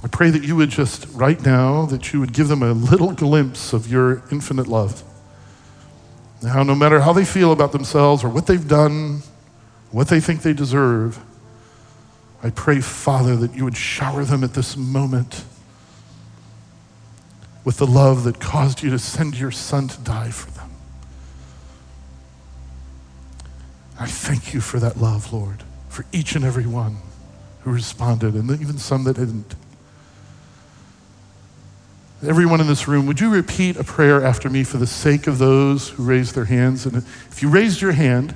I 0.03 0.09
pray 0.09 0.31
that 0.31 0.43
you 0.43 0.57
would 0.57 0.71
just, 0.71 1.07
right 1.13 1.41
now, 1.45 1.85
that 1.87 2.13
you 2.13 2.21
would 2.21 2.33
give 2.33 2.49
them 2.49 2.63
a 2.63 2.73
little 2.73 3.13
glimpse 3.13 3.73
of 3.73 3.91
your 3.91 4.23
infinite 4.33 4.67
love. 4.67 5.05
Now, 6.43 6.63
no 6.63 6.75
matter 6.75 7.01
how 7.01 7.13
they 7.13 7.25
feel 7.25 7.53
about 7.53 7.73
themselves 7.73 8.25
or 8.25 8.29
what 8.29 8.47
they've 8.47 8.67
done, 8.67 9.21
what 9.91 10.09
they 10.09 10.19
think 10.19 10.43
they 10.43 10.55
deserve, 10.55 11.21
I 12.43 12.51
pray, 12.51 12.81
Father, 12.81 13.37
that 13.37 13.55
you 13.55 13.65
would 13.65 13.77
shower 13.77 14.25
them 14.25 14.43
at 14.43 14.55
this 14.55 14.77
moment 14.77 15.45
with 17.65 17.77
the 17.77 17.87
love 17.87 18.25
that 18.25 18.41
caused 18.41 18.83
you 18.83 18.91
to 18.91 18.99
send 18.99 19.39
your 19.39 19.53
son 19.53 19.87
to 19.89 20.01
die 20.01 20.31
for 20.31 20.51
them. 20.53 20.71
I 24.01 24.07
thank 24.07 24.53
you 24.53 24.61
for 24.61 24.81
that 24.81 24.97
love, 24.97 25.33
Lord, 25.33 25.63
for 25.89 26.07
each 26.13 26.35
and 26.35 26.45
every 26.45 26.67
one 26.67 26.97
who 27.65 27.73
responded, 27.73 28.35
and 28.35 28.51
even 28.51 28.79
some 28.79 29.05
that 29.05 29.17
didn't. 29.17 29.55
Everyone 32.27 32.61
in 32.61 32.69
this 32.69 32.87
room, 32.87 33.07
would 33.07 33.21
you 33.21 33.31
repeat 33.31 33.77
a 33.77 33.85
prayer 33.85 34.23
after 34.23 34.49
me 34.49 34.63
for 34.63 34.77
the 34.77 34.87
sake 34.87 35.27
of 35.27 35.39
those 35.39 35.89
who 35.91 36.05
raised 36.05 36.35
their 36.35 36.45
hands? 36.45 36.87
And 36.87 36.97
if 36.97 37.43
you 37.43 37.49
raised 37.49 37.81
your 37.81 37.93
hand 37.93 38.35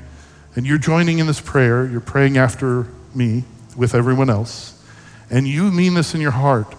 and 0.57 0.67
you're 0.67 0.79
joining 0.79 1.19
in 1.19 1.27
this 1.27 1.41
prayer, 1.41 1.87
you're 1.87 2.01
praying 2.01 2.37
after 2.37 2.89
me 3.15 3.45
with 3.77 3.95
everyone 3.95 4.31
else, 4.31 4.83
and 5.31 5.47
you 5.47 5.71
mean 5.71 5.95
this 5.95 6.15
in 6.15 6.21
your 6.21 6.33
heart, 6.33 6.75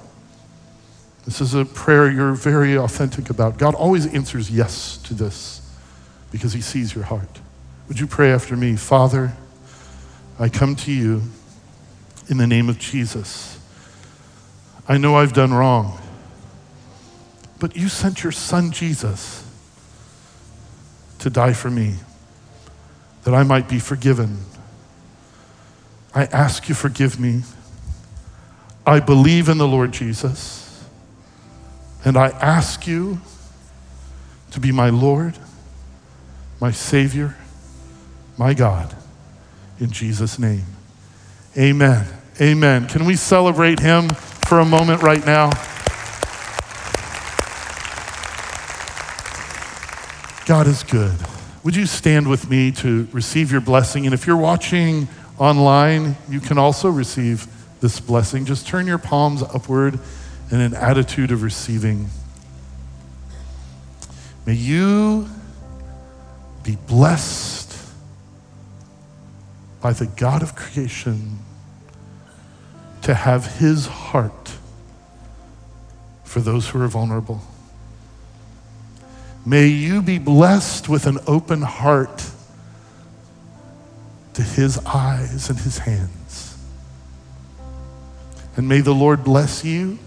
this 1.26 1.42
is 1.42 1.54
a 1.54 1.66
prayer 1.66 2.10
you're 2.10 2.34
very 2.34 2.78
authentic 2.78 3.30
about. 3.30 3.58
God 3.58 3.76
always 3.76 4.08
answers 4.08 4.50
yes 4.50 4.98
to 5.00 5.14
this 5.14 5.62
because 6.32 6.54
he 6.54 6.62
sees 6.62 6.96
your 6.96 7.04
heart. 7.04 7.40
Would 7.88 8.00
you 8.00 8.08
pray 8.08 8.32
after 8.32 8.56
me? 8.56 8.78
Father, 8.78 9.34
I 10.40 10.50
come 10.50 10.76
to 10.78 10.92
you 10.92 11.24
in 12.30 12.38
the 12.38 12.48
name 12.48 12.70
of 12.70 12.80
Jesus. 12.80 13.60
I 14.88 14.98
know 14.98 15.16
I've 15.16 15.34
done 15.34 15.54
wrong. 15.54 16.00
But 17.60 17.76
you 17.76 17.90
sent 17.90 18.24
your 18.24 18.32
son 18.32 18.72
Jesus 18.72 19.44
to 21.20 21.30
die 21.30 21.54
for 21.54 21.72
me, 21.72 21.96
that 23.24 23.34
I 23.34 23.44
might 23.44 23.68
be 23.68 23.80
forgiven. 23.80 24.38
I 26.14 26.26
ask 26.26 26.70
you, 26.70 26.76
forgive 26.76 27.20
me. 27.20 27.42
I 28.86 29.00
believe 29.00 29.50
in 29.50 29.58
the 29.58 29.68
Lord 29.68 29.92
Jesus, 29.92 30.86
and 32.06 32.16
I 32.16 32.30
ask 32.30 32.88
you 32.88 33.20
to 34.52 34.60
be 34.60 34.72
my 34.72 34.90
Lord, 34.90 35.38
my 36.62 36.72
Savior, 36.72 37.36
my 38.38 38.54
God, 38.54 38.96
in 39.80 39.92
Jesus' 39.92 40.40
name. 40.40 40.64
Amen. 41.58 42.06
Amen. 42.40 42.88
Can 42.88 43.06
we 43.06 43.16
celebrate 43.16 43.80
him 43.80 44.10
for 44.10 44.60
a 44.60 44.66
moment 44.66 45.02
right 45.02 45.26
now? 45.26 45.50
God 50.46 50.68
is 50.68 50.84
good. 50.84 51.16
Would 51.64 51.76
you 51.76 51.88
stand 51.88 52.30
with 52.30 52.48
me 52.48 52.72
to 52.74 53.08
receive 53.12 53.52
your 53.52 53.60
blessing? 53.60 54.06
And 54.06 54.14
if 54.14 54.28
you're 54.28 54.38
watching 54.38 55.08
online, 55.40 56.16
you 56.30 56.40
can 56.40 56.60
also 56.60 56.90
receive 56.90 57.48
this 57.82 58.00
blessing. 58.00 58.46
Just 58.46 58.68
turn 58.68 58.86
your 58.86 59.00
palms 59.00 59.42
upward 59.42 60.00
in 60.52 60.62
an 60.62 60.76
attitude 60.76 61.32
of 61.32 61.42
receiving. 61.42 62.08
May 64.46 64.54
you 64.54 65.28
be 66.64 66.76
blessed 66.88 67.76
by 69.82 69.92
the 69.94 70.06
God 70.06 70.44
of 70.44 70.56
creation 70.56 71.40
to 73.08 73.14
have 73.14 73.46
his 73.60 73.86
heart 73.86 74.58
for 76.26 76.42
those 76.42 76.68
who 76.68 76.82
are 76.82 76.90
vulnerable. 76.90 77.42
May 79.46 79.68
you 79.68 80.02
be 80.02 80.18
blessed 80.18 80.90
with 80.90 81.08
an 81.08 81.18
open 81.26 81.62
heart 81.62 82.30
to 84.34 84.42
his 84.42 84.78
eyes 84.80 85.50
and 85.50 85.58
his 85.58 85.78
hands. 85.78 86.58
And 88.58 88.68
may 88.68 88.82
the 88.82 88.94
Lord 88.94 89.24
bless 89.24 89.64
you 89.64 90.00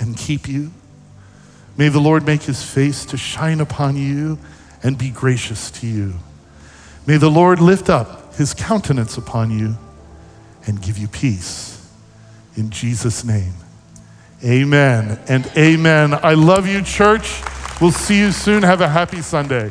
and 0.00 0.16
keep 0.16 0.48
you. 0.48 0.70
May 1.76 1.90
the 1.90 2.00
Lord 2.00 2.24
make 2.24 2.44
his 2.44 2.62
face 2.62 3.04
to 3.04 3.18
shine 3.18 3.60
upon 3.60 3.98
you 3.98 4.38
and 4.82 4.96
be 4.96 5.10
gracious 5.10 5.70
to 5.72 5.86
you. 5.86 6.14
May 7.06 7.18
the 7.18 7.30
Lord 7.30 7.60
lift 7.60 7.90
up 7.90 8.36
his 8.36 8.54
countenance 8.54 9.18
upon 9.18 9.50
you 9.50 9.76
and 10.66 10.80
give 10.80 10.96
you 10.96 11.08
peace. 11.08 11.75
In 12.56 12.70
Jesus' 12.70 13.24
name, 13.24 13.52
amen 14.44 15.18
and 15.28 15.46
amen. 15.56 16.14
I 16.14 16.34
love 16.34 16.66
you, 16.66 16.82
church. 16.82 17.42
We'll 17.80 17.92
see 17.92 18.18
you 18.18 18.32
soon. 18.32 18.62
Have 18.62 18.80
a 18.80 18.88
happy 18.88 19.20
Sunday. 19.20 19.70